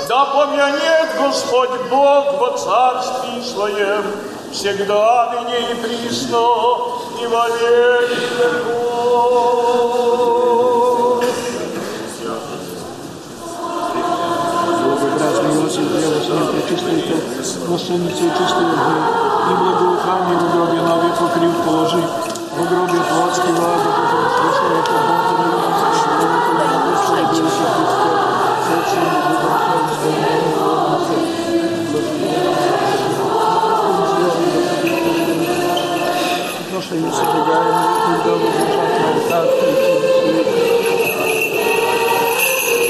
[0.09, 4.05] да помянет Господь Бог во царстве Своем,
[4.53, 6.47] всегда ныне и присно,
[7.21, 8.93] и во веки веков.
[16.23, 18.99] Сына, пречистую, Мошенницу и чистую огню,
[19.51, 22.03] и благоухание в гробе на век покрив положи,
[22.55, 26.43] Загробие плотского адуба, слышал это отношения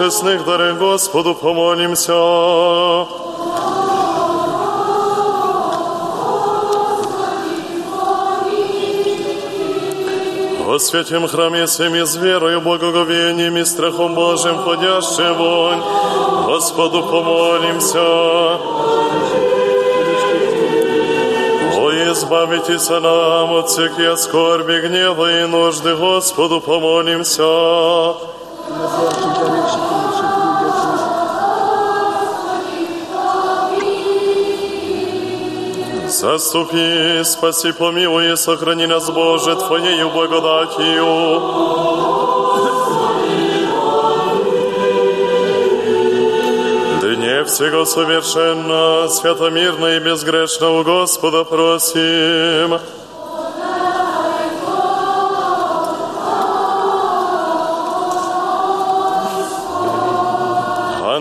[0.00, 2.14] честных дарах Господу помолимся.
[10.64, 15.82] Во святем храме всеми с верою, благоговением и страхом Божьим ходящим вонь,
[16.46, 18.00] Господу помолимся.
[21.76, 28.30] О, избавитесь нам от всякой скорби, гнева и нужды, Господу помолимся.
[36.20, 41.40] Заступи, спаси, помилуй и сохрани нас, Боже, Твоею благодатью.
[47.00, 52.99] Дне всего совершенно, святомирно и безгрешно у Господа просим.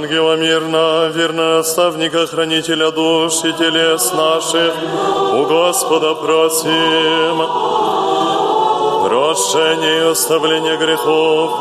[0.09, 4.73] Ангела мирно, верно наставника, хранителя душ и телес наших,
[5.33, 7.37] у Господа просим.
[9.05, 11.51] Прощение и оставление грехов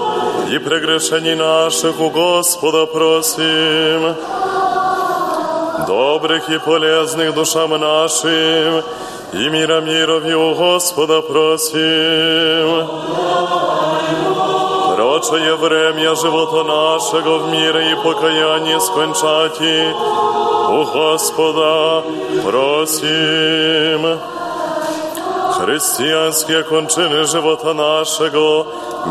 [0.51, 4.15] и прегрешений наших у Господа просим.
[5.87, 8.83] Добрых и полезных душам нашим
[9.35, 12.89] и мира мировью у Господа просим.
[15.18, 19.92] Прочее время живота нашего в мире и покаяние скончати,
[20.70, 22.04] у Господа
[22.44, 24.20] просим.
[25.60, 28.68] Христианские кончины живота нашего,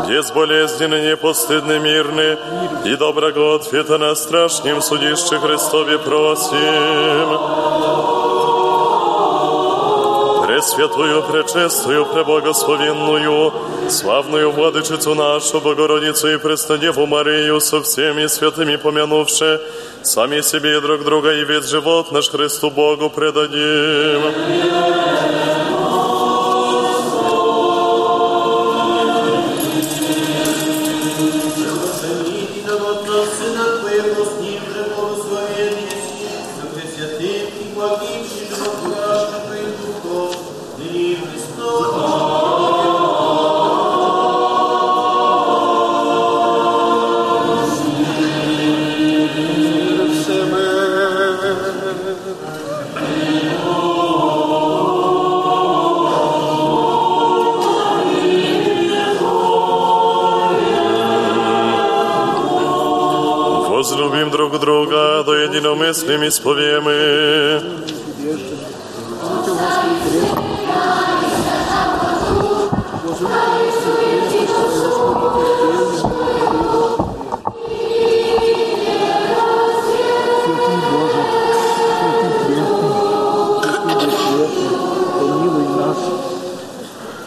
[0.07, 2.37] безболезненны, непостыдны, мирны,
[2.85, 6.53] и доброго ответа на страшнем судище Христове просим.
[10.58, 13.52] Пресвятую, пречестую, преблагословенную,
[13.88, 19.60] славную владычицу нашу, Богородицу и Преснодеву Марию, со всеми святыми помянувши,
[20.02, 24.32] сами себе и друг друга, и весь живот наш Христу Богу предадим.
[24.32, 25.47] Сына
[66.08, 67.60] грешным исповемы.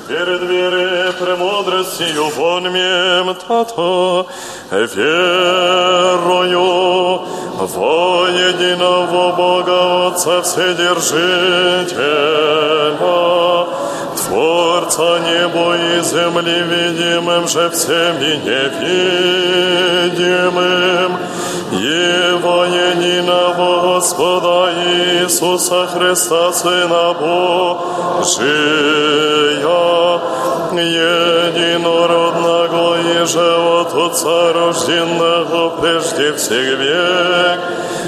[0.07, 4.27] Перед верой премудростью вон мем тато,
[4.71, 5.30] вера.
[10.21, 11.97] Отца Вседержителя,
[14.15, 18.35] Творца неба и земли, видимым же всеми
[20.05, 20.31] невидимым,
[21.71, 28.51] Его единого Господа Иисуса Христа, Сына Божия,
[30.71, 32.20] единородного и
[33.25, 37.59] же от Отца рожденного прежде всех век,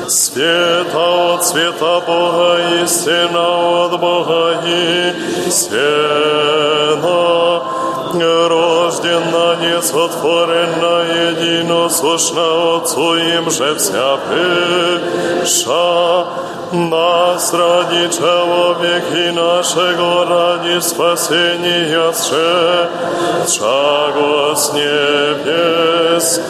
[0.08, 5.14] света от света Бога, истина от Бога и
[5.52, 6.64] сена,
[9.03, 10.97] рождена, несотворена,
[11.31, 16.27] единосущна Отцу им же вся пыша,
[16.73, 22.89] нас ради человеки нашего, ради спасения сше,
[23.49, 26.41] чаго с небес,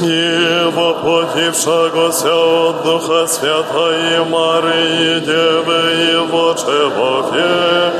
[0.00, 7.92] и воплотившегося от Духа Святой Марии Девы Его человека,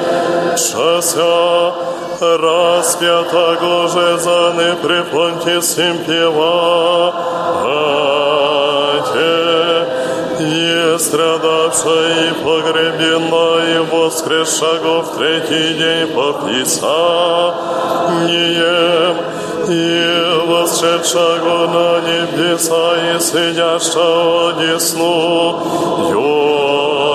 [2.38, 7.24] распятого же за непрепонте сим певате,
[10.40, 17.14] и страдавшая и погребена, и воскресшего в третий день по Писаниям,
[19.70, 19.80] и
[20.48, 25.34] восшедшего на небеса и сидящего одесну.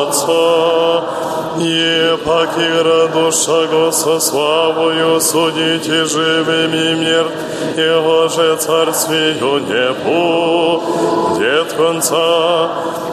[0.09, 1.18] Отца,
[1.61, 7.27] и покира душа Го со славою судите живыми мир,
[7.77, 12.69] Его же царствию не будет конца,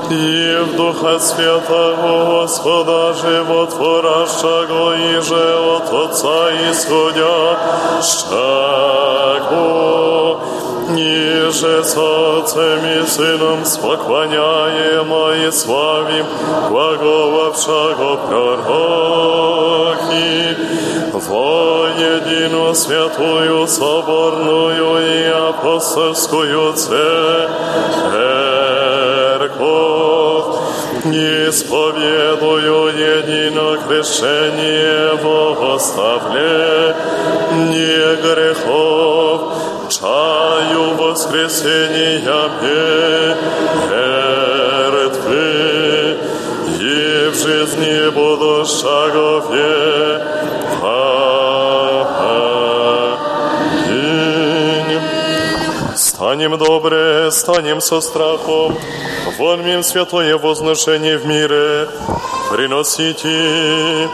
[0.10, 7.66] и в Духа Святого Господа животворящего, и же от Отца исходящего,
[10.96, 15.12] Ниже с Отцем и Сыном споклоняем
[15.46, 16.26] и славим
[16.70, 19.36] глаголавшего пророки,
[21.12, 27.06] во единую святую соборную и апостольскую церковь,
[31.50, 36.96] исповедую едино крещение во оставление
[38.18, 42.21] грехов, чаю воскресения
[45.11, 45.41] мертвы
[46.81, 50.41] и в жизни будущего века.
[55.97, 58.79] Станем добре, станем со страхом,
[59.39, 61.89] вольмим святое возношение в мире,
[62.51, 64.09] приносите.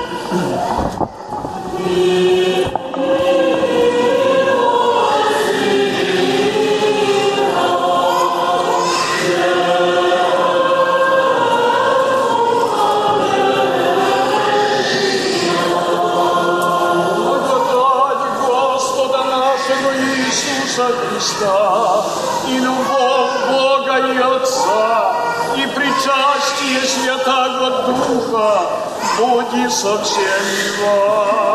[29.71, 30.21] 手牵
[30.83, 31.50] 我。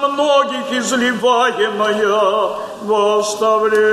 [0.00, 2.50] на многих изливаемая,
[2.82, 3.87] восставляй.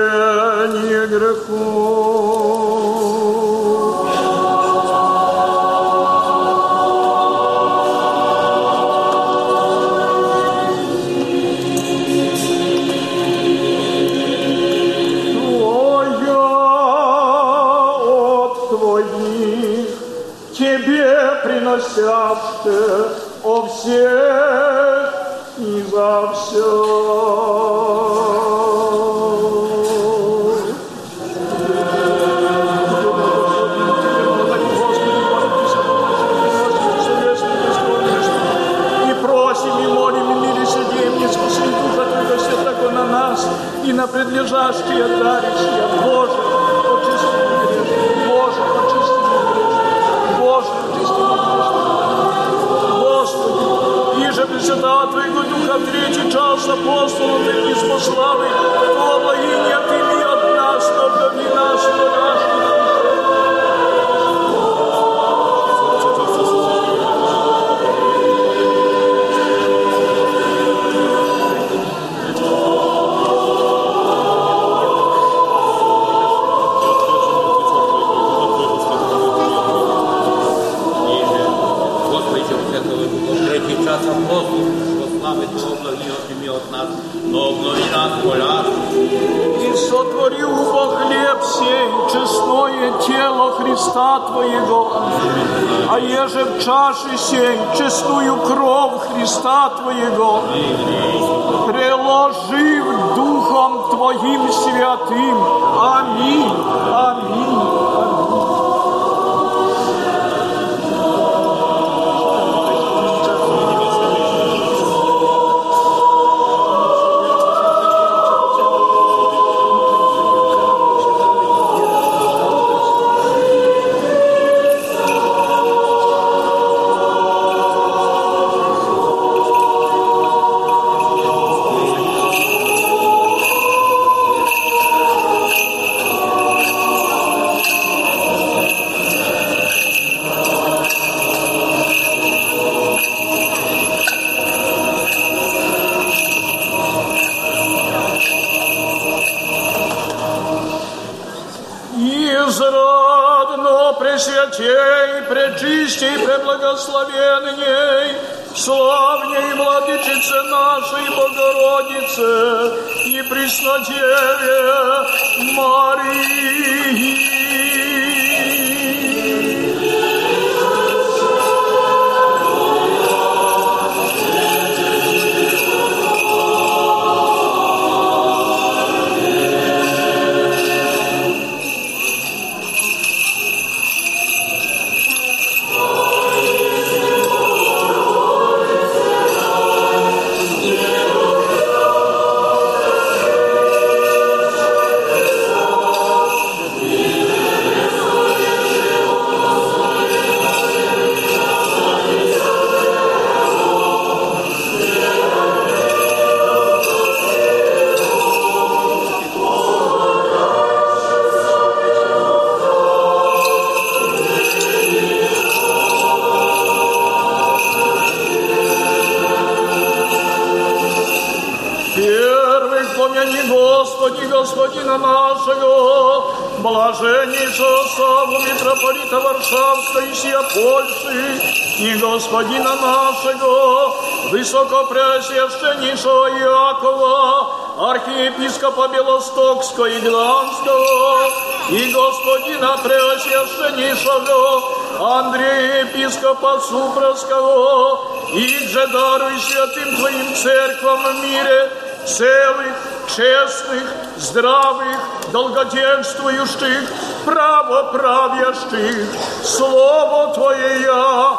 [229.06, 231.42] войска Варшавской и сия Польши,
[231.80, 233.94] и Господина нашего,
[234.32, 241.30] высокопреосвященнейшего Иакова, архиепископа Белостокского и Гланского,
[241.70, 244.64] и Господина преосвященнейшего
[245.00, 248.00] Андрея епископа Супровского,
[248.34, 251.72] и джедару святым твоим церквам в мире,
[252.08, 252.76] целых,
[253.16, 253.84] честных,
[254.18, 254.98] здравых,
[255.32, 256.90] долгоденствующих,
[257.26, 259.08] право правящих,
[259.44, 261.38] слово Твое я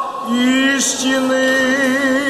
[0.77, 2.26] истины.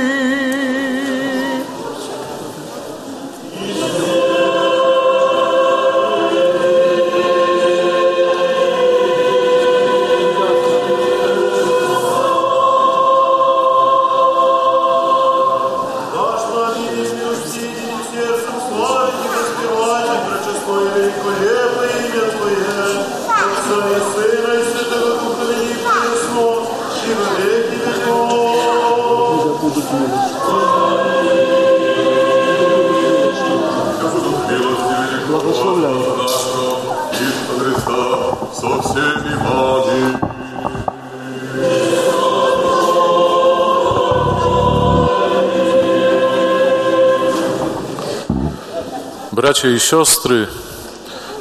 [49.57, 50.47] Bracia i siostry,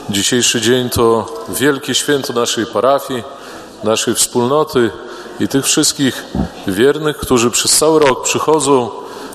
[0.09, 3.24] dzisiejszy dzień to wielkie święto naszej parafii,
[3.84, 4.91] naszej wspólnoty
[5.39, 6.24] i tych wszystkich
[6.68, 8.89] wiernych, którzy przez cały rok przychodzą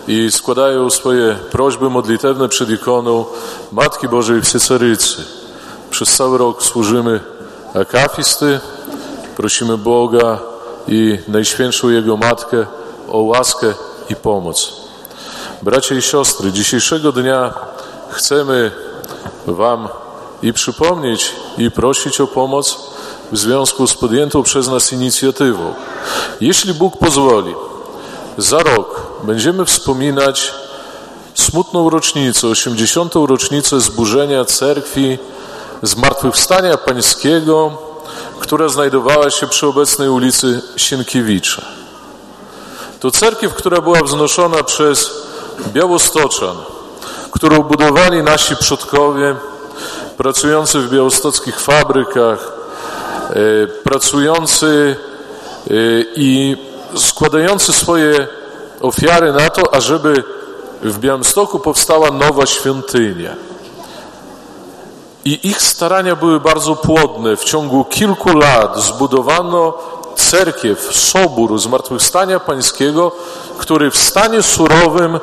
[0.08, 3.24] i składają swoje prośby modlitewne przed ikoną
[3.72, 5.24] Matki Bożej Wsiecarycy.
[5.90, 7.20] Przez cały rok służymy
[7.74, 8.60] akafisty,
[9.36, 10.38] prosimy Boga
[10.88, 12.66] i Najświętszą Jego Matkę
[13.08, 13.74] o łaskę
[14.08, 14.72] i pomoc.
[15.62, 17.54] Bracia i siostry, dzisiejszego dnia
[18.10, 18.72] chcemy
[19.46, 19.88] Wam
[20.42, 22.76] i przypomnieć, i prosić o pomoc
[23.32, 25.74] w związku z podjętą przez nas inicjatywą.
[26.40, 27.54] Jeśli Bóg pozwoli,
[28.38, 30.52] za rok będziemy wspominać
[31.34, 33.14] smutną rocznicę, 80.
[33.14, 35.18] rocznicę zburzenia cerkwi
[35.82, 37.78] Zmartwychwstania Pańskiego,
[38.40, 41.62] która znajdowała się przy obecnej ulicy Sienkiewicza.
[43.00, 45.10] To cerkiew, która była wznoszona przez
[45.72, 46.56] Białostoczan,
[47.30, 49.36] którą budowali nasi przodkowie
[50.16, 52.52] pracujący w białostockich fabrykach,
[53.30, 54.96] e, pracujący
[55.66, 55.72] e,
[56.16, 56.56] i
[56.96, 58.28] składający swoje
[58.80, 60.24] ofiary na to, ażeby
[60.82, 63.34] w Białymstoku powstała nowa świątynia.
[65.24, 67.36] I ich starania były bardzo płodne.
[67.36, 69.74] W ciągu kilku lat zbudowano
[70.20, 73.12] cerkiew, sobór Zmartwychwstania Pańskiego,
[73.58, 75.20] który w stanie surowym e,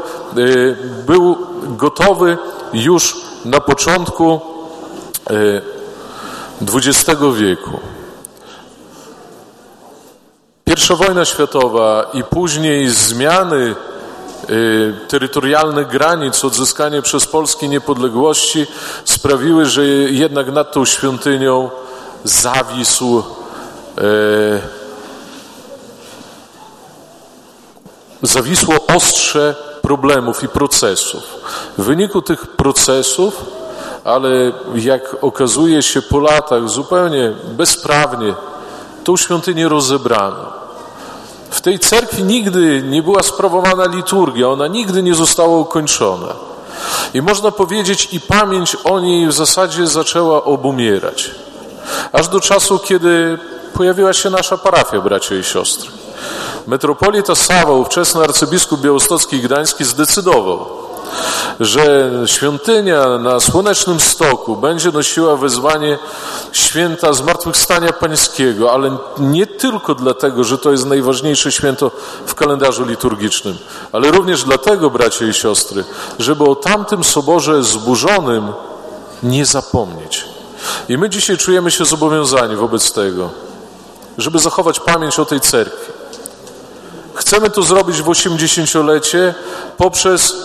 [1.05, 2.37] był gotowy
[2.73, 4.41] już na początku
[6.61, 7.79] XX wieku.
[10.65, 13.75] Pierwsza wojna światowa i później zmiany
[15.07, 18.67] terytorialnych granic, odzyskanie przez Polskę niepodległości
[19.05, 21.69] sprawiły, że jednak nad tą świątynią
[22.23, 23.23] zawisł
[28.21, 31.23] zawisło ostrze problemów i procesów.
[31.77, 33.45] W wyniku tych procesów,
[34.03, 38.33] ale jak okazuje się po latach zupełnie bezprawnie,
[39.03, 40.57] tą świątynię rozebrano.
[41.49, 46.33] W tej cerkwi nigdy nie była sprawowana liturgia, ona nigdy nie została ukończona.
[47.13, 51.31] I można powiedzieć, i pamięć o niej w zasadzie zaczęła obumierać.
[52.11, 53.39] Aż do czasu, kiedy
[53.73, 55.89] pojawiła się nasza parafia, bracia i siostry.
[56.67, 60.65] Metropolita Sawa, ówczesny arcybiskup białostocki i gdański, zdecydował,
[61.59, 65.99] że świątynia na Słonecznym Stoku będzie nosiła wezwanie
[66.51, 71.91] święta Zmartwychwstania Pańskiego, ale nie tylko dlatego, że to jest najważniejsze święto
[72.25, 73.57] w kalendarzu liturgicznym,
[73.91, 75.83] ale również dlatego, bracia i siostry,
[76.19, 78.53] żeby o tamtym soborze zburzonym
[79.23, 80.25] nie zapomnieć.
[80.89, 83.29] I my dzisiaj czujemy się zobowiązani wobec tego,
[84.17, 85.96] żeby zachować pamięć o tej cerkwi.
[87.17, 89.35] Chcemy to zrobić w 80-lecie
[89.77, 90.35] poprzez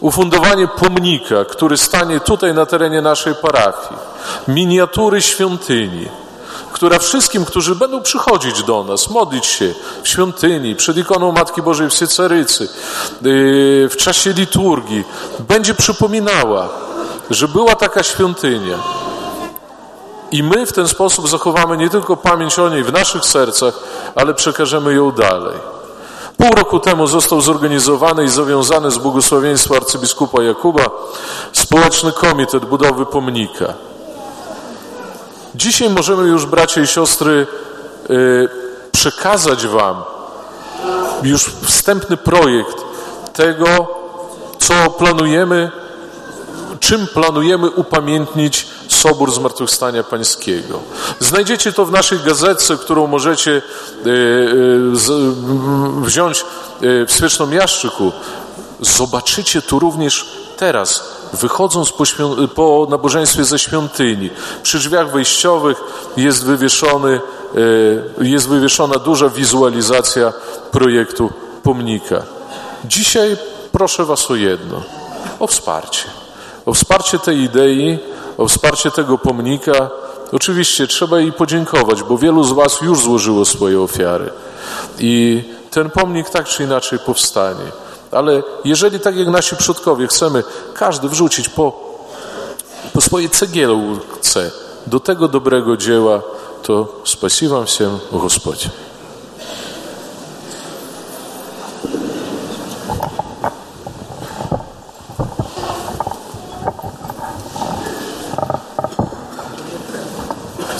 [0.00, 4.00] ufundowanie pomnika, który stanie tutaj na terenie naszej parafii.
[4.48, 6.08] Miniatury świątyni,
[6.72, 11.88] która wszystkim, którzy będą przychodzić do nas, modlić się w świątyni, przed ikoną Matki Bożej
[11.88, 15.04] w Sycerycy, yy, w czasie liturgii,
[15.48, 16.68] będzie przypominała,
[17.30, 18.78] że była taka świątynia.
[20.32, 23.74] I my w ten sposób zachowamy nie tylko pamięć o niej w naszych sercach,
[24.14, 25.58] ale przekażemy ją dalej.
[26.36, 30.82] Pół roku temu został zorganizowany i zawiązany z błogosławieństwa arcybiskupa Jakuba
[31.52, 33.74] społeczny komitet budowy pomnika.
[35.54, 37.46] Dzisiaj możemy już, bracia i siostry,
[38.08, 38.48] yy,
[38.92, 40.02] przekazać Wam
[41.22, 42.76] już wstępny projekt
[43.32, 43.88] tego,
[44.58, 45.70] co planujemy,
[46.80, 50.80] czym planujemy upamiętnić Sobór Zmartwychwstania Pańskiego.
[51.20, 54.12] Znajdziecie to w naszej gazetce, którą możecie e, e,
[56.00, 56.44] wziąć e,
[57.06, 58.12] w Świeczną Jaszczyku.
[58.80, 60.26] Zobaczycie tu również
[60.56, 62.04] teraz, wychodząc po,
[62.54, 64.30] po nabożeństwie ze świątyni.
[64.62, 65.80] Przy drzwiach wejściowych
[66.16, 67.20] jest, wywieszony,
[68.20, 70.32] jest wywieszona duża wizualizacja
[70.70, 71.30] projektu
[71.62, 72.22] pomnika.
[72.84, 73.36] Dzisiaj
[73.72, 74.82] proszę Was o jedno,
[75.38, 76.19] o wsparcie
[76.66, 77.98] o wsparcie tej idei,
[78.38, 79.90] o wsparcie tego pomnika.
[80.32, 84.30] Oczywiście trzeba jej podziękować, bo wielu z Was już złożyło swoje ofiary
[84.98, 87.64] i ten pomnik tak czy inaczej powstanie.
[88.10, 90.42] Ale jeżeli tak jak nasi przodkowie chcemy
[90.74, 91.72] każdy wrzucić po,
[92.92, 94.50] po swojej cegiełce
[94.86, 96.22] do tego dobrego dzieła,
[96.62, 98.70] to spasiwam się, Gospodzie.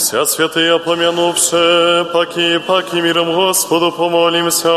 [0.09, 4.69] Вся святые помянувши, паки и паки миром Господу помолимся.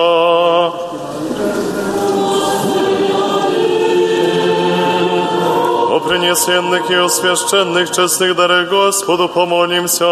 [5.91, 10.05] О принесенных и освященных честных дарах Господу помолимся.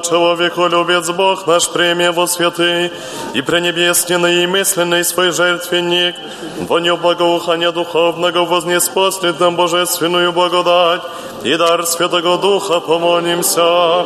[0.00, 0.10] Якода
[0.48, 2.90] человеколюбец Бог наш премия во святый
[3.34, 6.14] и пренебесненный и мысленный свой жертвенник,
[6.68, 11.02] во нем благоухания духовного вознеспослит нам божественную благодать
[11.44, 14.04] и дар Святого Духа помолимся.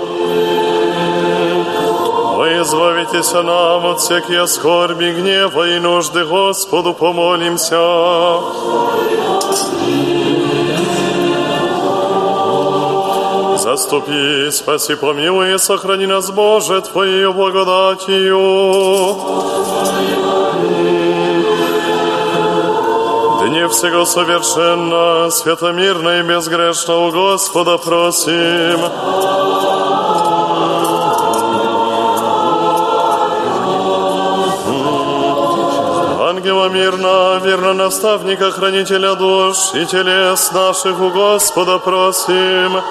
[2.60, 9.23] Избавитесь нам от всякие скорби, гнева и нужды Господу помолимся.
[13.64, 18.38] Заступи, спаси, помилуй и сохрани нас, Боже, Твоею благодатью.
[23.40, 28.80] Дне всего совершенно, святомирно и безгрешно у Господа просим.
[36.20, 42.82] Ангела мирно, верно наставника, хранителя душ и телес наших у Господа просим.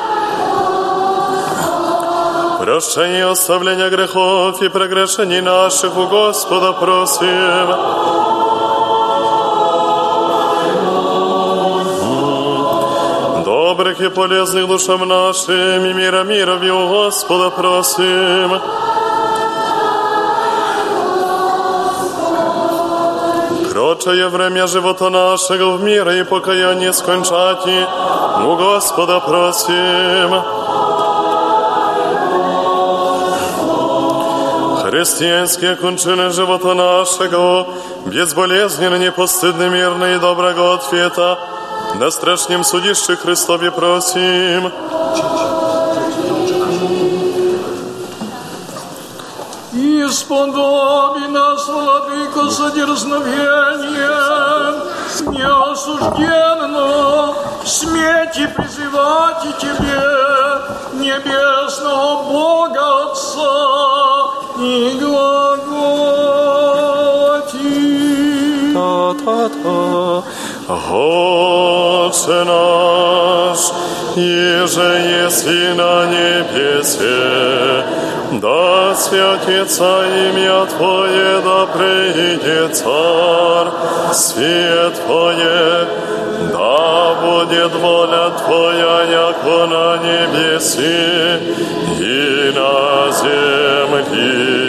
[2.63, 7.69] Прощение и оставление грехов и прогрешений наших у Господа просим.
[13.45, 18.61] Добрых и полезных душам нашим и мира мира у Господа просим.
[23.71, 27.87] Крочее время живота нашего в мире и покаяние скончати,
[28.45, 30.62] у Господа просим.
[34.94, 37.68] Христианские кончины живота нашего,
[38.06, 41.40] безболезненно, непостыдно, мирно и доброго ответа,
[41.96, 44.72] на страшнем судище Христове просим.
[49.74, 54.76] Исподоби нас, Владыко, содерзновением,
[55.34, 57.34] неосужденно,
[57.66, 60.04] смети призывать и Тебе,
[61.02, 64.03] небесного Бога Отца,
[64.63, 66.29] и глаголати.
[68.75, 70.23] Та-та-та.
[70.93, 73.73] Отче наш,
[74.16, 74.92] еже
[75.26, 77.84] еси на небесе,
[78.42, 83.72] да святится имя Твое, да придет царь,
[84.14, 85.88] свет Твое,
[86.52, 91.40] да будет воля Твоя, яко на небеси
[92.00, 94.63] и на земли.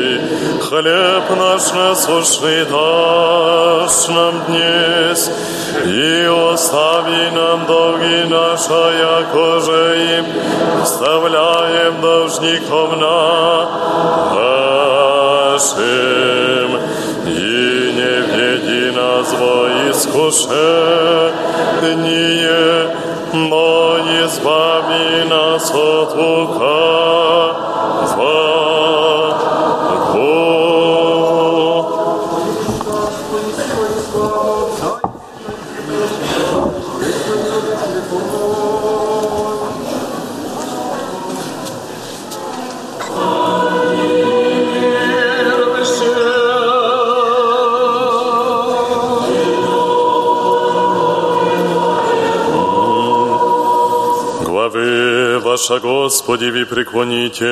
[0.74, 5.30] Хлеб наш насущный дашь нам днесь,
[5.84, 9.80] и остави нам долги наши, яко же
[10.18, 10.26] им
[10.82, 13.20] вставляем должником нашим,
[17.24, 19.54] и не веди нас во
[19.92, 20.50] искушение,
[23.32, 27.14] но избави нас от лукавого.
[55.70, 57.44] Ваша, Господи, ви преклоните.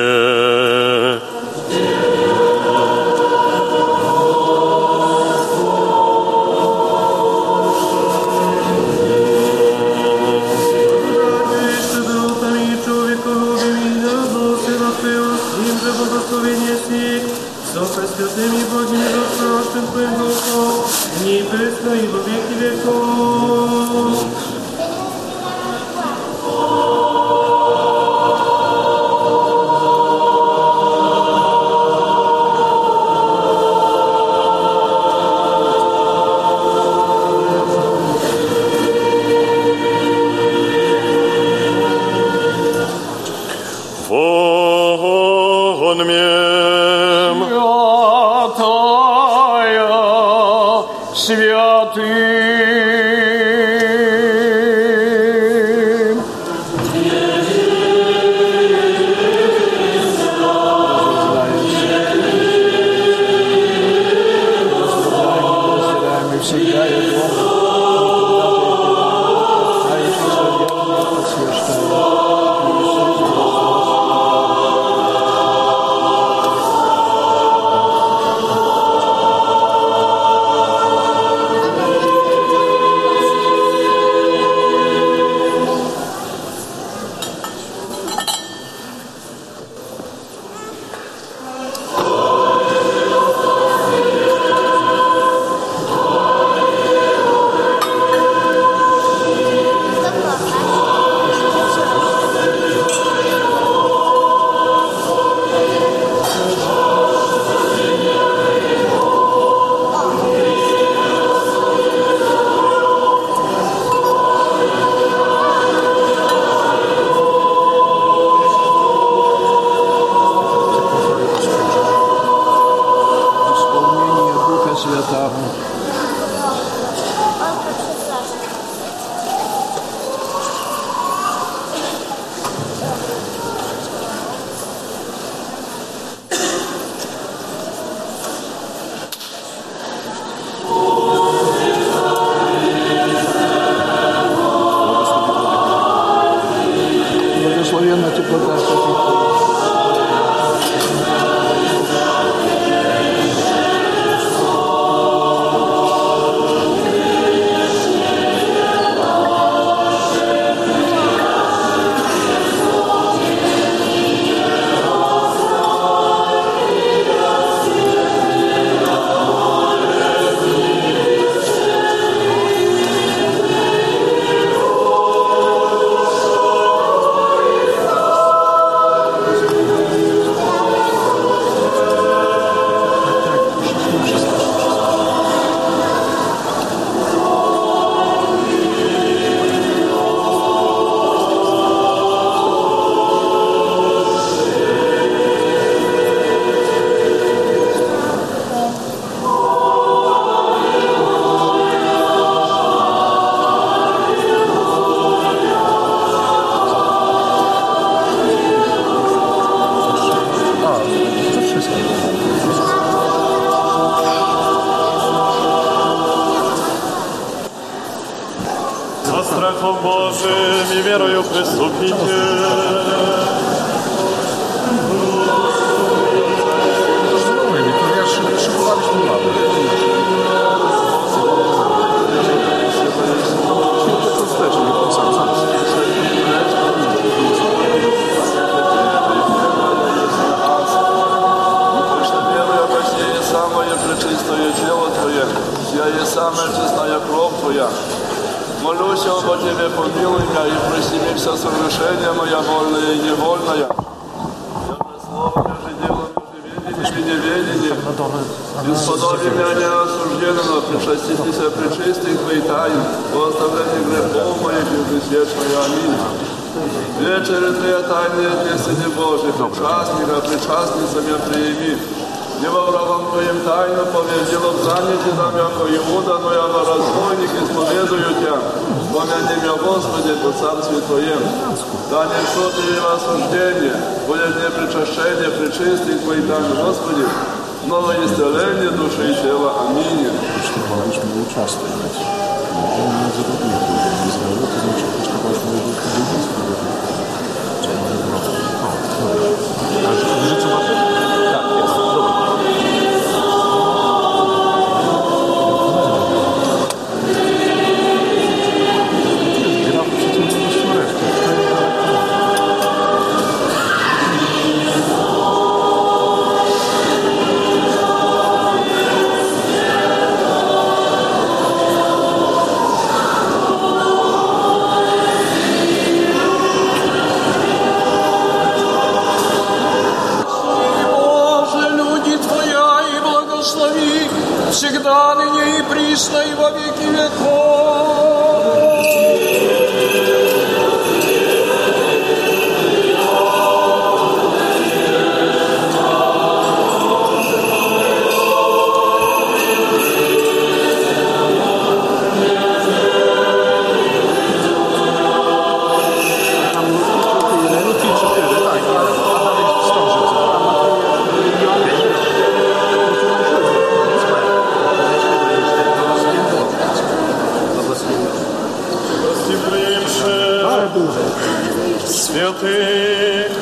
[372.32, 373.32] святых,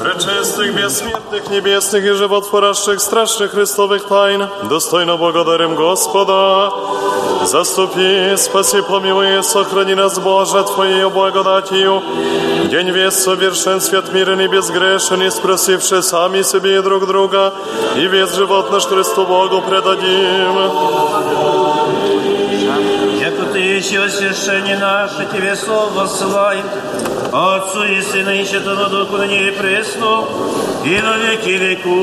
[0.00, 6.72] пречистых, бессмертных, небесных и животворящих, страшных Христовых тайн, достойно благодарим Господа.
[7.44, 12.02] Заступи, спаси, помилуй, сохрани нас, Боже, Твоей благодатью.
[12.70, 17.52] День весь совершен, свет мирен и безгрешен, и спросивши сами себе и друг друга,
[17.96, 21.87] и весь живот наш Христу Богу предадим.
[23.88, 26.66] Яко Ты есть освящение наше, Тебе слово ссылаем,
[27.32, 30.26] Отцу и Сына и Святому Духу, ныне и пресно,
[30.84, 31.94] и на веки веков.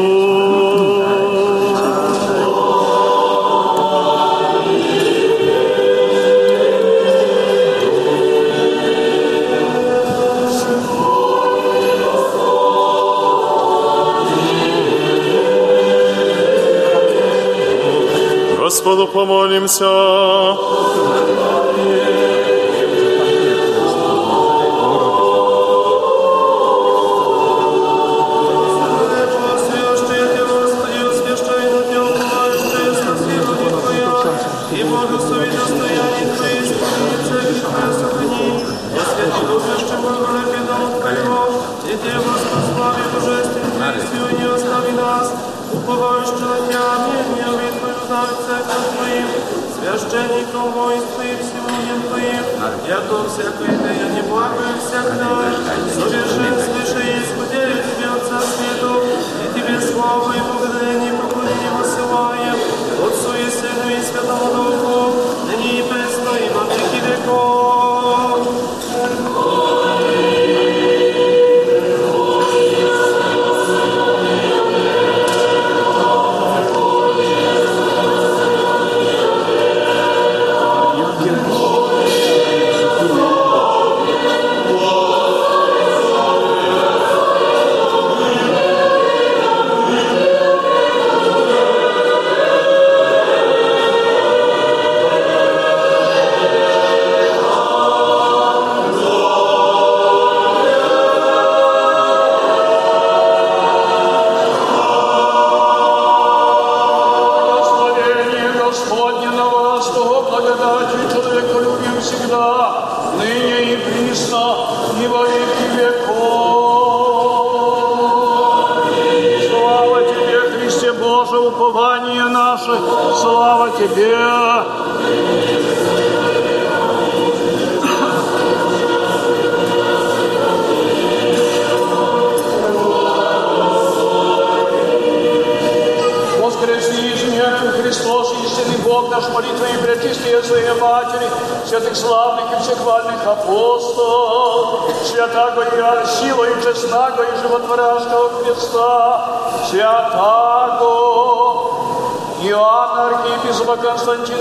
[18.58, 20.85] Господу помолимся.
[50.06, 52.44] священником войск Твоих, всемогим Твоим,
[52.88, 55.54] яко всякое деяние благое всегда,
[55.94, 59.02] совершен свыше и искудею Тебе Отца Свету,
[59.42, 62.56] и Тебе славу и благодарение и поклонение посылаем,
[63.06, 65.14] Отцу и Сыну и Святому Духу,
[65.48, 67.65] ныне и пресно и во веки веков.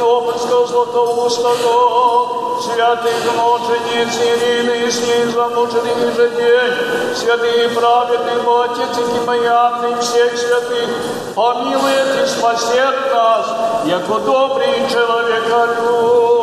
[0.05, 9.93] Константинопольского Златоустого, святых мучениц Ирины и с ней замученных ежедень, святые праведных Отец и Кимаянный
[9.93, 10.89] и всех святых,
[11.35, 13.47] помилует и спасет нас,
[13.87, 16.41] яко добрый человеколюбие.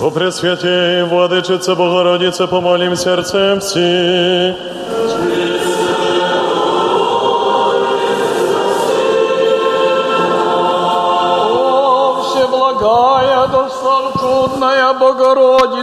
[0.00, 4.54] О Пресвятей, Владычице Богородице, помолим сердцем всі.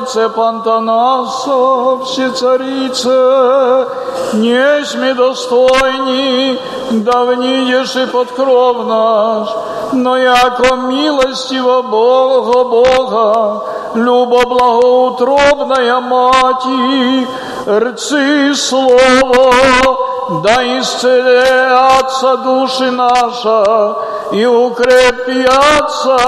[0.09, 3.87] Богородице Пантанаса, Всецарице,
[4.35, 6.59] несме достойни,
[6.91, 9.49] давнидешь и подкров наш,
[9.93, 13.65] но яко милостиво Бога, Бога,
[13.95, 17.27] любо благоутробная Мати,
[17.67, 23.97] рцы слово, да исцелятся души наша,
[24.33, 26.19] и укрепятся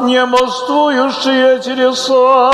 [0.00, 2.50] немостующие телеса,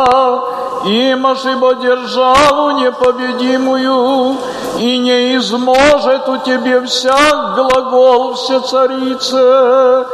[0.85, 4.36] имаш ибо державу непобедимую,
[4.78, 10.06] и не изможет у тебе всяк глагол все царице.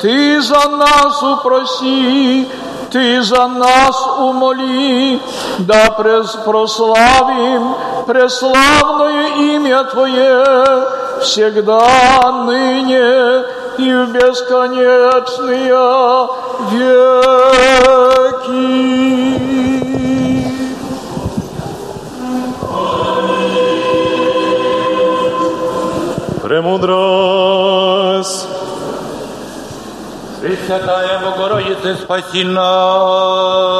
[0.00, 2.48] Ты за нас упроси,
[2.94, 5.20] ты за нас умоли,
[5.58, 7.74] да прославим
[8.06, 10.86] преславное имя Твое
[11.20, 13.42] всегда, ныне
[13.78, 15.74] и в бесконечные
[16.70, 17.24] веки.
[26.42, 27.74] Премудрость.
[30.44, 33.74] Пресвятая Богородице, спаси нас.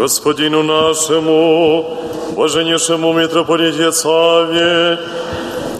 [0.05, 1.97] Господину нашему,
[2.37, 4.99] Боженейшему митрополите Саве,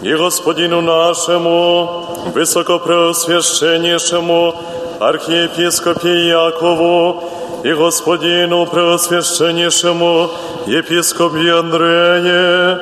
[0.01, 4.55] и Господину нашему, Высокопреосвященнейшему
[4.99, 7.29] архиепископе Якову,
[7.63, 10.31] и Господину Преосвященнейшему
[10.65, 12.79] епископе Андрея,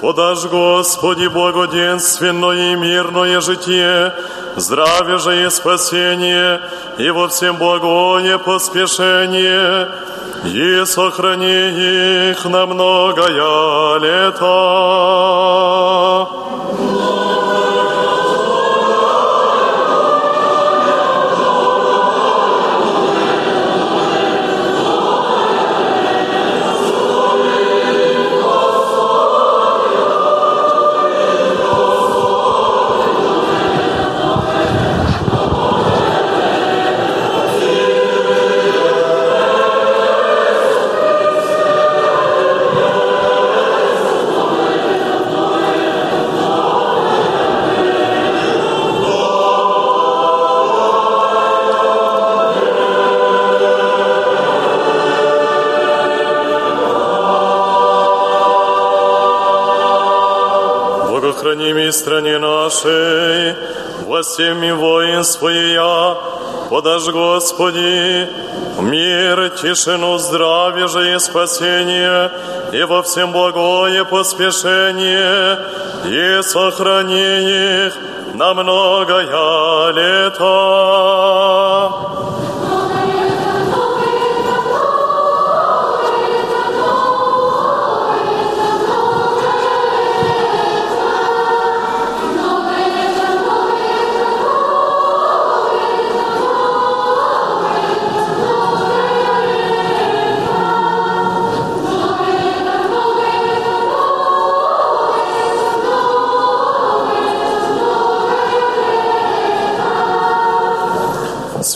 [0.00, 4.12] подашь, Господи, благоденственное и мирное житие,
[4.56, 6.60] здравие же и спасение,
[6.98, 9.88] и во всем благое поспешение,
[10.53, 14.47] и сохрани их на многое лето.
[61.87, 63.55] Богохранимой стране нашей,
[64.05, 66.17] во всеми воинство я,
[66.69, 68.27] подашь, Господи,
[68.79, 72.31] мир, тишину, здравие же и спасение,
[72.73, 75.59] и во всем благое поспешение,
[76.05, 77.93] и сохрани их
[78.33, 81.27] на многое лето.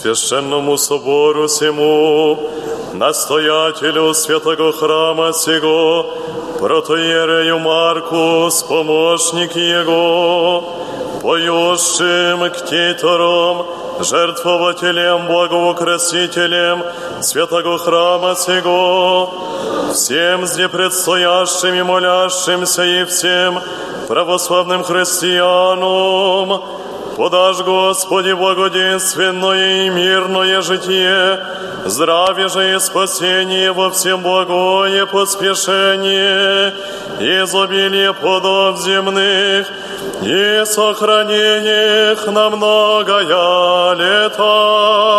[0.02, 2.50] Священному собору всему,
[2.94, 6.06] настоятелю святого храма сего,
[6.60, 10.64] протоиерею Маркус, помощник его,
[11.22, 13.68] поющим ктитором,
[14.00, 16.84] жертвователем, благоукрасителем
[17.22, 19.32] святого храма сего,
[19.94, 23.60] всем здесь предстоящим и молящимся и всем
[24.08, 26.81] православным христианам,
[27.22, 31.40] Подашь, Господи, благоденственное и мирное житие,
[31.86, 36.74] здравие же и спасение во всем благое поспешение,
[37.20, 39.68] изобилие плодов земных
[40.24, 45.12] и сохранение их на многое лето.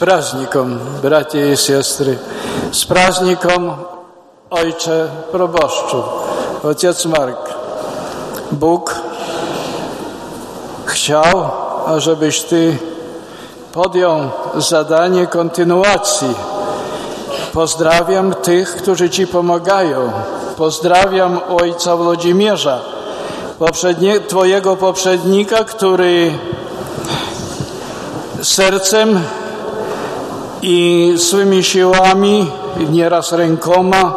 [0.00, 2.18] Z prazdnikom, bracie i siostry,
[2.72, 3.72] z prazdnikom
[4.50, 6.02] Ojcze proboszczu,
[6.64, 7.54] Ojciec Mark.
[8.52, 8.94] Bóg
[10.84, 11.50] chciał,
[11.86, 12.78] ażebyś Ty
[13.72, 14.20] podjął
[14.56, 16.34] zadanie kontynuacji.
[17.52, 20.12] Pozdrawiam tych, którzy Ci pomagają.
[20.56, 22.80] Pozdrawiam Ojca Włodzimierza,
[23.58, 26.38] poprzednie, Twojego poprzednika, który
[28.42, 29.20] sercem
[30.62, 32.50] i swymi siłami,
[32.90, 34.14] nieraz rękoma,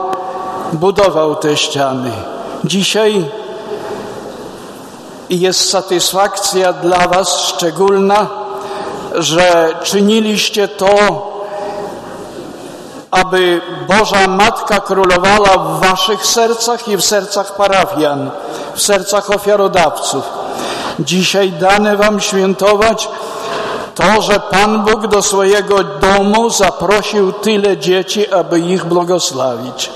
[0.73, 2.11] budował te ściany.
[2.63, 3.25] Dzisiaj
[5.29, 8.27] jest satysfakcja dla Was szczególna,
[9.15, 11.33] że czyniliście to,
[13.11, 18.31] aby Boża Matka królowała w Waszych sercach i w sercach parafian,
[18.75, 20.23] w sercach ofiarodawców.
[20.99, 23.09] Dzisiaj dane Wam świętować
[23.95, 29.89] to, że Pan Bóg do swojego domu zaprosił tyle dzieci, aby ich błogosławić.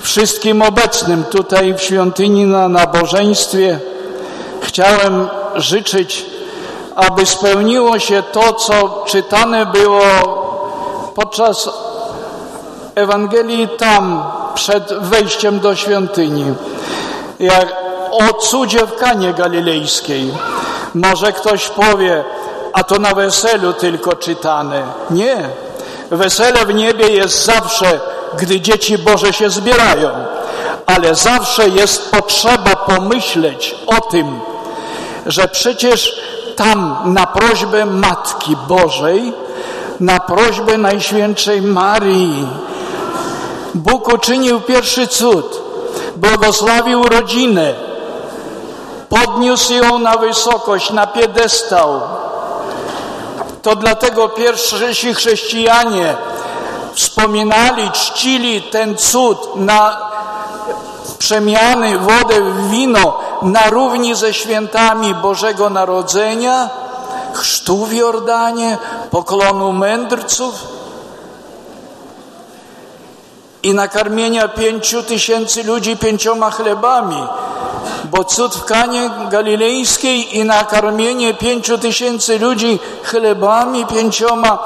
[0.00, 3.80] Wszystkim obecnym tutaj w świątyni na nabożeństwie
[4.60, 6.26] chciałem życzyć,
[6.94, 10.02] aby spełniło się to, co czytane było
[11.14, 11.68] podczas
[12.94, 14.24] Ewangelii tam,
[14.54, 16.44] przed wejściem do świątyni.
[17.38, 17.76] Jak
[18.10, 20.34] o cudzie w Kanie Galilejskiej.
[20.94, 22.24] Może ktoś powie,
[22.78, 24.82] a to na weselu tylko czytane.
[25.10, 25.48] Nie.
[26.10, 28.00] Wesele w niebie jest zawsze,
[28.38, 30.10] gdy dzieci Boże się zbierają,
[30.86, 34.40] ale zawsze jest potrzeba pomyśleć o tym,
[35.26, 36.20] że przecież
[36.56, 39.32] tam na prośbę Matki Bożej,
[40.00, 42.46] na prośbę Najświętszej Marii,
[43.74, 45.60] Bóg uczynił pierwszy cud,
[46.16, 47.74] błogosławił rodzinę,
[49.08, 52.00] podniósł ją na wysokość, na piedestał,
[53.62, 56.16] to dlatego pierwsi chrześcijanie
[56.94, 59.96] wspominali, czcili ten cud na
[61.18, 66.68] przemiany wodę w wino na równi ze świętami Bożego Narodzenia,
[67.32, 68.78] chrztu w Jordanie,
[69.10, 70.54] poklonu mędrców
[73.62, 77.26] i nakarmienia pięciu tysięcy ludzi pięcioma chlebami,
[78.04, 84.58] bo cud w Kanie Galilejskiej i nakarmienie pięciu tysięcy ludzi chlebami pięcioma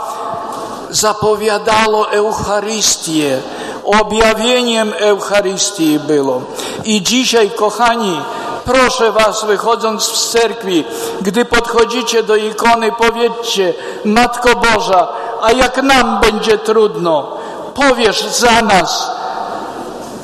[0.90, 3.38] zapowiadało Eucharystię,
[3.84, 6.42] objawieniem Eucharystii było.
[6.84, 8.20] I dzisiaj, kochani,
[8.64, 10.84] proszę Was, wychodząc z cerkwi,
[11.20, 13.74] gdy podchodzicie do ikony, powiedzcie,
[14.04, 15.08] Matko Boża,
[15.42, 17.36] a jak nam będzie trudno,
[17.74, 19.10] powiesz za nas,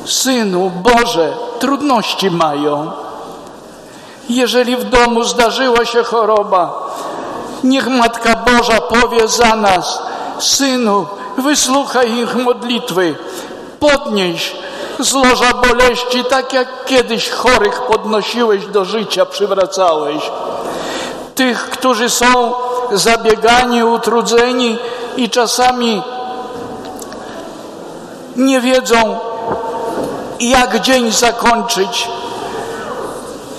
[0.05, 2.91] Synu Boże, trudności mają.
[4.29, 6.89] Jeżeli w domu zdarzyła się choroba,
[7.65, 10.03] niech Matka Boża powie za nas,
[10.39, 11.07] Synu,
[11.39, 13.17] wysłuchaj ich modlitwy,
[13.81, 14.57] podnieś
[14.99, 20.31] z łoża boleści, tak jak kiedyś chorych podnosiłeś do życia, przywracałeś.
[21.35, 22.53] Tych, którzy są
[22.93, 24.79] zabiegani, utrudzeni
[25.17, 26.03] i czasami
[28.37, 29.19] nie wiedzą,
[30.41, 32.09] jak dzień zakończyć.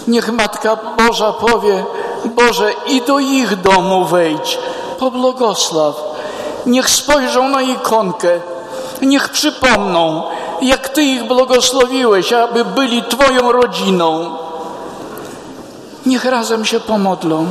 [0.07, 1.85] Niech Matka Boża powie,
[2.25, 4.59] Boże, i do ich domu wejdź,
[4.99, 5.95] pobłogosław.
[6.65, 8.29] Niech spojrzą na ikonkę,
[9.01, 10.23] niech przypomną,
[10.61, 14.37] jak Ty ich błogosławiłeś, aby byli Twoją rodziną.
[16.05, 17.45] Niech razem się pomodlą.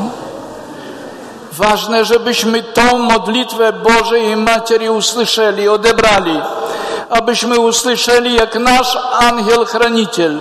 [1.52, 6.40] Ważne, żebyśmy tą modlitwę Bożej Materi usłyszeli, odebrali.
[7.10, 10.40] Abyśmy usłyszeli, jak nasz angiel chraniciel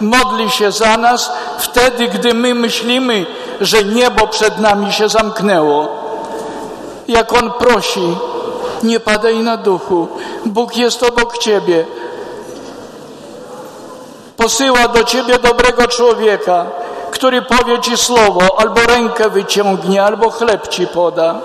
[0.00, 3.26] modli się za nas wtedy, gdy my myślimy,
[3.60, 5.88] że niebo przed nami się zamknęło.
[7.08, 8.16] Jak on prosi,
[8.82, 10.08] nie padaj na duchu.
[10.46, 11.86] Bóg jest obok ciebie.
[14.36, 16.66] Posyła do ciebie dobrego człowieka,
[17.10, 21.40] który powie ci słowo, albo rękę wyciągnie, albo chleb ci poda,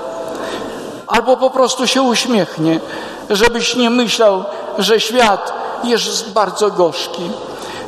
[1.08, 2.80] albo po prostu się uśmiechnie,
[3.30, 4.44] żebyś nie myślał,
[4.78, 7.32] że świat jest bardzo gorzki.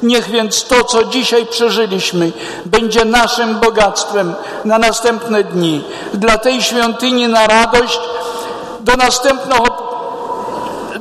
[0.04, 2.32] Niech więc to, co dzisiaj przeżyliśmy,
[2.66, 4.34] będzie naszym bogactwem
[4.66, 5.84] na następne dni.
[6.14, 8.00] Dla tej świątyni na radość
[8.80, 8.94] do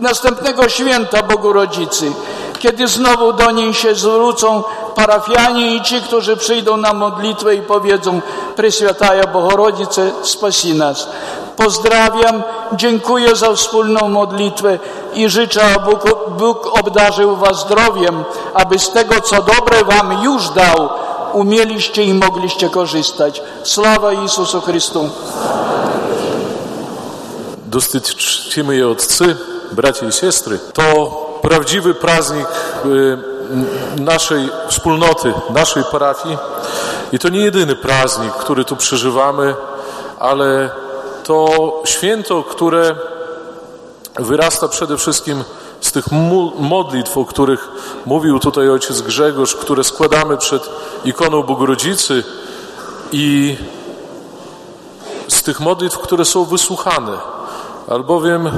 [0.00, 2.12] następnego, święta Bogu Rodzicy,
[2.58, 4.62] kiedy znowu do niej się zwrócą
[4.94, 8.20] parafianie i ci, którzy przyjdą na modlitwę i powiedzą
[8.56, 11.08] Preswiataja Bohorodzice, spasi nas.
[11.56, 14.78] Pozdrawiam, dziękuję za wspólną modlitwę
[15.14, 15.96] i życzę, aby
[16.38, 18.24] Bóg, obdarzył Was zdrowiem,
[18.54, 20.88] aby z tego, co dobre Wam już dał,
[21.32, 23.42] umieliście i mogliście korzystać.
[23.62, 25.10] Sława Jezusu Chrystu.
[27.66, 29.36] Dosyć czcimy je Otcy,
[29.72, 30.58] bracia i siostry.
[30.72, 30.84] To
[31.42, 32.46] prawdziwy praznik
[32.86, 33.18] y,
[34.00, 36.38] naszej wspólnoty, naszej parafii.
[37.12, 39.54] I to nie jedyny praznik, który tu przeżywamy,
[40.18, 40.70] ale
[41.24, 42.96] to święto, które
[44.18, 45.44] wyrasta przede wszystkim
[45.80, 46.04] z tych
[46.58, 47.68] modlitw, o których
[48.06, 50.68] mówił tutaj ojciec Grzegorz, które składamy przed
[51.04, 52.24] ikoną Bogorodzicy
[53.12, 53.56] i
[55.28, 57.12] z tych modlitw, które są wysłuchane.
[57.88, 58.50] Albowiem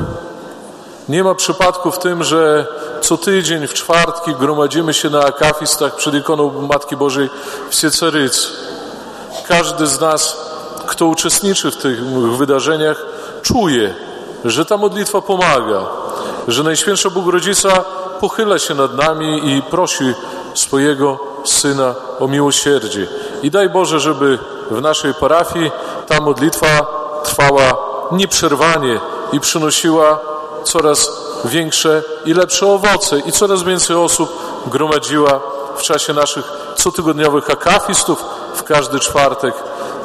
[1.09, 2.67] nie ma przypadku w tym, że
[3.01, 7.31] co tydzień w czwartki gromadzimy się na akafistach przed ikoną Matki Bożej
[7.71, 8.53] w Sieceryc.
[9.49, 10.37] Każdy z nas,
[10.87, 12.05] kto uczestniczy w tych
[12.37, 13.07] wydarzeniach,
[13.43, 13.95] czuje,
[14.45, 15.87] że ta modlitwa pomaga,
[16.49, 17.85] że Najświętsza Bóg-Rodzica
[18.21, 20.15] pochyla się nad nami i prosi
[20.55, 23.07] swojego Syna o miłosierdzie.
[23.43, 24.39] I daj Boże, żeby
[24.71, 25.71] w naszej parafii
[26.07, 26.87] ta modlitwa
[27.25, 27.77] trwała
[28.13, 29.01] nieprzerwanie
[29.33, 30.19] i przynosiła
[30.65, 31.11] coraz
[31.45, 35.41] większe i lepsze owoce i coraz więcej osób gromadziła
[35.77, 36.45] w czasie naszych
[36.85, 39.55] cotygodniowych akafistów w każdy czwartek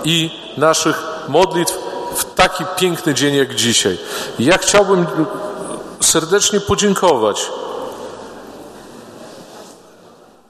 [0.03, 1.77] i naszych modlitw
[2.15, 3.97] w taki piękny dzień jak dzisiaj.
[4.39, 5.05] Ja chciałbym
[6.01, 7.49] serdecznie podziękować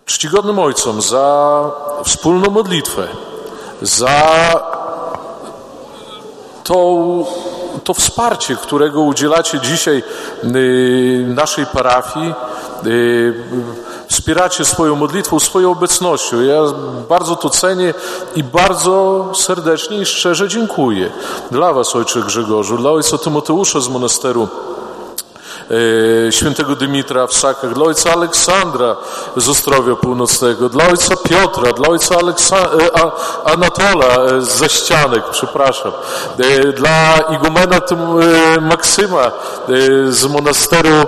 [0.06, 1.72] czcigodnym ojcom za
[2.04, 3.08] wspólną modlitwę,
[3.82, 4.30] za
[6.64, 7.26] tą
[7.84, 10.04] to wsparcie, którego udzielacie dzisiaj
[10.44, 12.34] y, naszej parafii,
[12.86, 13.34] y,
[14.12, 16.42] wspieracie swoją modlitwą, swoją obecnością.
[16.42, 16.62] Ja
[17.10, 17.94] bardzo to cenię
[18.36, 21.12] i bardzo serdecznie i szczerze dziękuję
[21.52, 24.48] dla Was, Ojcze Grzegorzu, dla Ojca Tymoteusza z monasteru
[26.32, 28.96] świętego Dymitra w Sakach, dla ojca Aleksandra
[29.36, 32.68] z Ostrowia Północnego, dla ojca Piotra, dla ojca Aleksa e,
[33.46, 35.92] Anatola e, z Zaścianek, przepraszam,
[36.40, 39.32] e, dla igumena e, Maksyma e,
[40.12, 41.04] z monasteru e,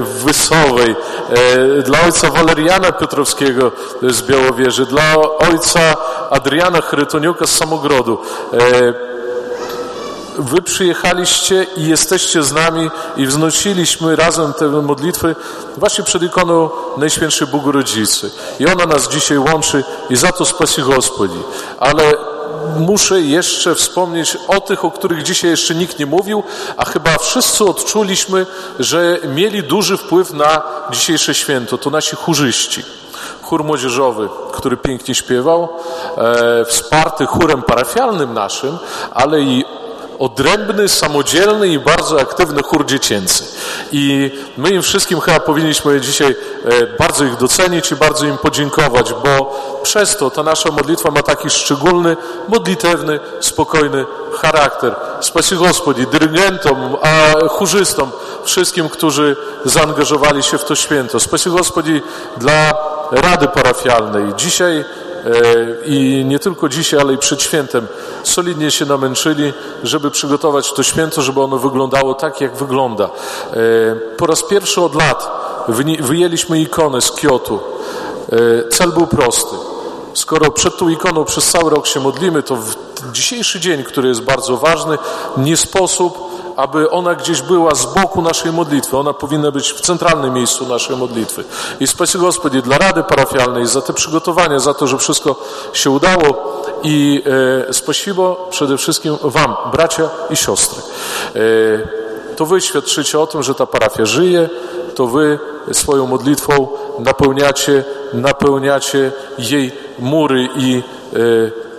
[0.00, 0.96] w Wysowej,
[1.30, 3.72] e, dla ojca Waleriana Piotrowskiego
[4.02, 5.14] z Białowieży, dla
[5.50, 5.80] ojca
[6.30, 8.18] Adriana Chrytoniuka z Samogrodu.
[10.38, 15.36] Wy przyjechaliście i jesteście z nami i wznosiliśmy razem te modlitwy
[15.76, 18.30] właśnie przed ikoną Najświętszej Bogorodzicy.
[18.60, 21.38] I ona nas dzisiaj łączy i za to spasi Gospodzi.
[21.78, 22.14] Ale
[22.78, 26.42] muszę jeszcze wspomnieć o tych, o których dzisiaj jeszcze nikt nie mówił,
[26.76, 28.46] a chyba wszyscy odczuliśmy,
[28.78, 31.78] że mieli duży wpływ na dzisiejsze święto.
[31.78, 32.84] To nasi chórzyści
[33.42, 35.68] chór młodzieżowy, który pięknie śpiewał,
[36.16, 38.78] e, wsparty chórem parafialnym naszym,
[39.14, 39.64] ale i
[40.18, 43.44] odrębny, samodzielny i bardzo aktywny chór dziecięcy.
[43.92, 49.12] I my im wszystkim chyba powinniśmy dzisiaj e, bardzo ich docenić i bardzo im podziękować,
[49.12, 52.16] bo przez to ta nasza modlitwa ma taki szczególny,
[52.48, 54.06] modlitewny, spokojny
[54.40, 54.94] charakter.
[55.20, 58.10] Spasi Gospodzi, dyrygentom, a chórzystom,
[58.44, 61.20] wszystkim, którzy zaangażowali się w to święto.
[61.20, 62.02] Spasi Gospodzi
[62.36, 62.74] dla
[63.10, 64.34] Rady Parafialnej.
[64.36, 64.84] Dzisiaj
[65.84, 67.86] i nie tylko dzisiaj, ale i przed świętem
[68.22, 73.10] solidnie się namęczyli, żeby przygotować to święto, żeby ono wyglądało tak, jak wygląda.
[74.16, 75.30] Po raz pierwszy od lat
[76.00, 77.60] wyjęliśmy ikonę z Kiotu.
[78.70, 79.56] Cel był prosty.
[80.14, 82.58] Skoro przed tą ikoną przez cały rok się modlimy, to
[83.12, 84.98] dzisiejszy dzień, który jest bardzo ważny,
[85.36, 88.96] nie sposób aby ona gdzieś była z boku naszej modlitwy.
[88.96, 91.44] Ona powinna być w centralnym miejscu naszej modlitwy.
[91.80, 96.62] I spasi Gospodzie dla Rady Parafialnej za te przygotowania, za to, że wszystko się udało
[96.82, 97.22] i
[97.68, 100.82] e, spasibo przede wszystkim Wam, bracia i siostry.
[101.34, 101.40] E,
[102.36, 104.48] to Wy świadczycie o tym, że ta parafia żyje,
[104.94, 105.38] to Wy
[105.72, 106.68] swoją modlitwą
[106.98, 111.18] napełniacie, napełniacie jej mury i e,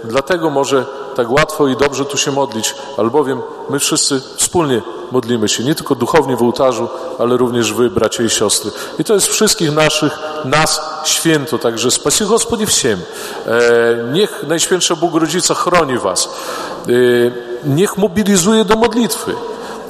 [0.03, 0.85] dlatego może
[1.19, 4.81] tak łatwo i dobrze tu się modlić, albowiem my wszyscy wspólnie
[5.11, 6.87] modlimy się, nie tylko duchowni w ołtarzu,
[7.19, 8.71] ale również wy, bracia i siostry.
[8.99, 12.99] I to jest wszystkich naszych, nas święto, także spasie Gospodzie wsiem.
[13.45, 16.29] E, niech Najświętsza Bóg Rodzica chroni was.
[16.87, 16.91] E,
[17.63, 19.35] niech mobilizuje do modlitwy.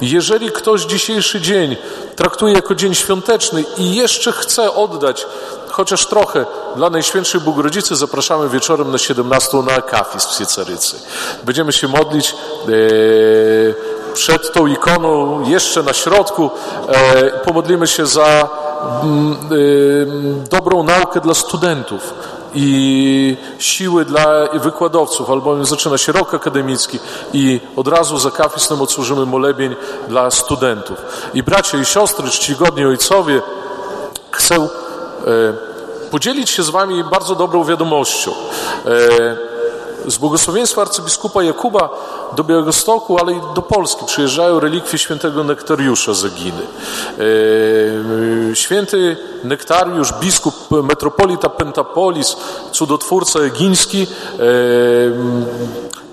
[0.00, 1.76] Jeżeli ktoś dzisiejszy dzień
[2.16, 5.26] traktuje jako dzień świąteczny i jeszcze chce oddać
[5.80, 6.46] chociaż trochę
[6.76, 7.56] dla Najświętszej Bóg
[7.90, 10.96] zapraszamy wieczorem na 17 na Akafis w Siecarycy.
[11.44, 16.50] Będziemy się modlić e, przed tą ikoną, jeszcze na środku.
[16.88, 18.48] E, pomodlimy się za
[19.02, 19.36] mm, e,
[20.50, 22.14] dobrą naukę dla studentów
[22.54, 26.98] i siły dla wykładowców, albowiem zaczyna się rok akademicki
[27.32, 29.76] i od razu za kafisem odsłużymy molebień
[30.08, 30.98] dla studentów.
[31.34, 33.42] I bracia i siostry, czcigodni ojcowie,
[34.30, 35.69] chcę e,
[36.10, 38.32] podzielić się z wami bardzo dobrą wiadomością.
[38.86, 39.50] E,
[40.06, 41.88] z błogosławieństwa arcybiskupa Jakuba
[42.36, 46.62] do Białegostoku, ale i do Polski przyjeżdżają relikwie świętego Nektariusza z Eginy.
[48.50, 52.36] E, święty Nektariusz, biskup metropolita Pentapolis,
[52.72, 54.44] cudotwórca egiński, e,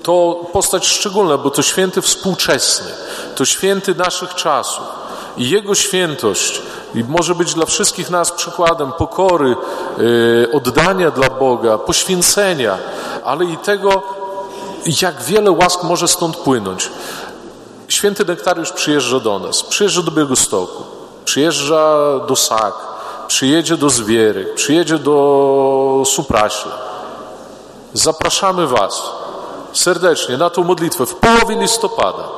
[0.03, 2.91] to postać szczególna, bo to święty współczesny,
[3.35, 5.06] to święty naszych czasów.
[5.37, 6.61] Jego świętość
[7.07, 9.55] może być dla wszystkich nas przykładem pokory,
[9.97, 12.77] yy, oddania dla Boga, poświęcenia,
[13.23, 14.03] ale i tego,
[15.01, 16.89] jak wiele łask może stąd płynąć.
[17.87, 20.83] Święty Nektariusz przyjeżdża do nas, przyjeżdża do Białegostoku,
[21.25, 21.95] przyjeżdża
[22.27, 22.73] do Sak,
[23.27, 26.71] przyjedzie do Zwiery, przyjedzie do Supraśla.
[27.93, 29.01] Zapraszamy Was
[29.73, 32.36] serdecznie na tą modlitwę w połowie listopada.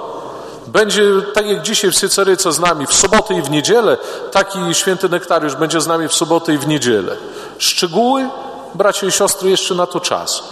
[0.72, 3.98] Będzie tak jak dzisiaj w Syceryce z nami w sobotę i w niedzielę,
[4.32, 7.16] taki święty Nektariusz będzie z nami w sobotę i w niedzielę.
[7.58, 8.30] Szczegóły,
[8.76, 10.44] bracia i siostry, jeszcze na to czas.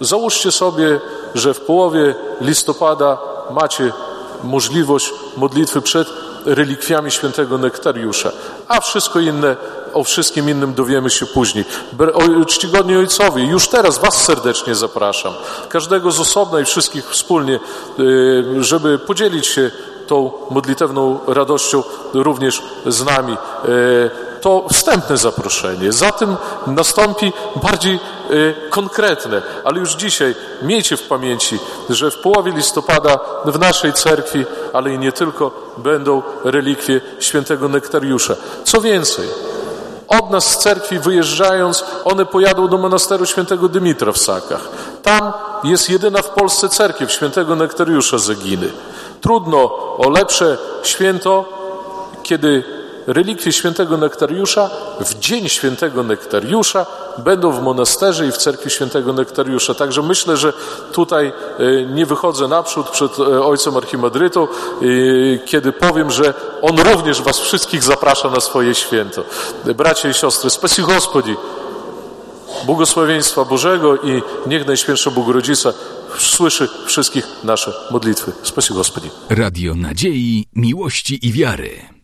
[0.00, 1.00] Załóżcie sobie,
[1.34, 3.18] że w połowie listopada
[3.50, 3.92] macie
[4.44, 6.08] możliwość modlitwy przed
[6.44, 8.32] relikwiami świętego Nektariusza,
[8.68, 9.56] a wszystko inne,
[9.94, 11.64] o wszystkim innym dowiemy się później.
[12.46, 15.32] Czcigodni ojcowie, już teraz Was serdecznie zapraszam,
[15.68, 17.60] każdego z osobna i wszystkich wspólnie,
[17.98, 19.70] y, żeby podzielić się
[20.06, 21.82] tą modlitewną radością
[22.14, 23.36] również z nami.
[23.68, 25.92] Y, to wstępne zaproszenie.
[25.92, 26.36] Za tym
[26.66, 27.32] nastąpi
[27.62, 28.00] bardziej
[28.30, 31.58] y, konkretne, ale już dzisiaj miejcie w pamięci,
[31.90, 38.36] że w połowie listopada w naszej cerkwi, ale i nie tylko, będą relikwie świętego Nektariusza.
[38.64, 39.28] Co więcej,
[40.08, 44.68] od nas z cerkwi wyjeżdżając, one pojadą do monasteru świętego Dymitra w Sakach.
[45.02, 45.32] Tam
[45.64, 48.70] jest jedyna w Polsce cerkiew świętego Nektariusza z Eginy.
[49.20, 49.64] Trudno
[49.98, 51.58] o lepsze święto
[52.22, 52.64] kiedy
[53.08, 54.70] relikwie świętego Nektariusza
[55.00, 56.86] w dzień świętego Nektariusza
[57.18, 59.74] będą w monasterze i w cerkwi świętego Nektariusza.
[59.74, 60.52] Także myślę, że
[60.92, 61.32] tutaj e,
[61.86, 64.48] nie wychodzę naprzód przed e, ojcem archimandrytą, e,
[65.38, 69.24] kiedy powiem, że on również was wszystkich zaprasza na swoje święto.
[69.64, 71.36] Bracia i siostry, spasi Gospodzi,
[72.66, 75.72] błogosławieństwa Bożego i niech Najświętsza Bogorodzica
[76.18, 78.32] słyszy wszystkich nasze modlitwy.
[78.42, 79.10] Spasi Gospodzi.
[79.30, 81.97] Radio Nadziei, Miłości i Wiary.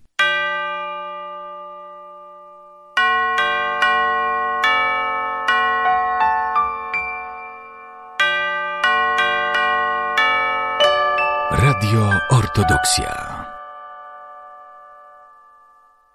[11.84, 13.33] Radio Ortodoksja.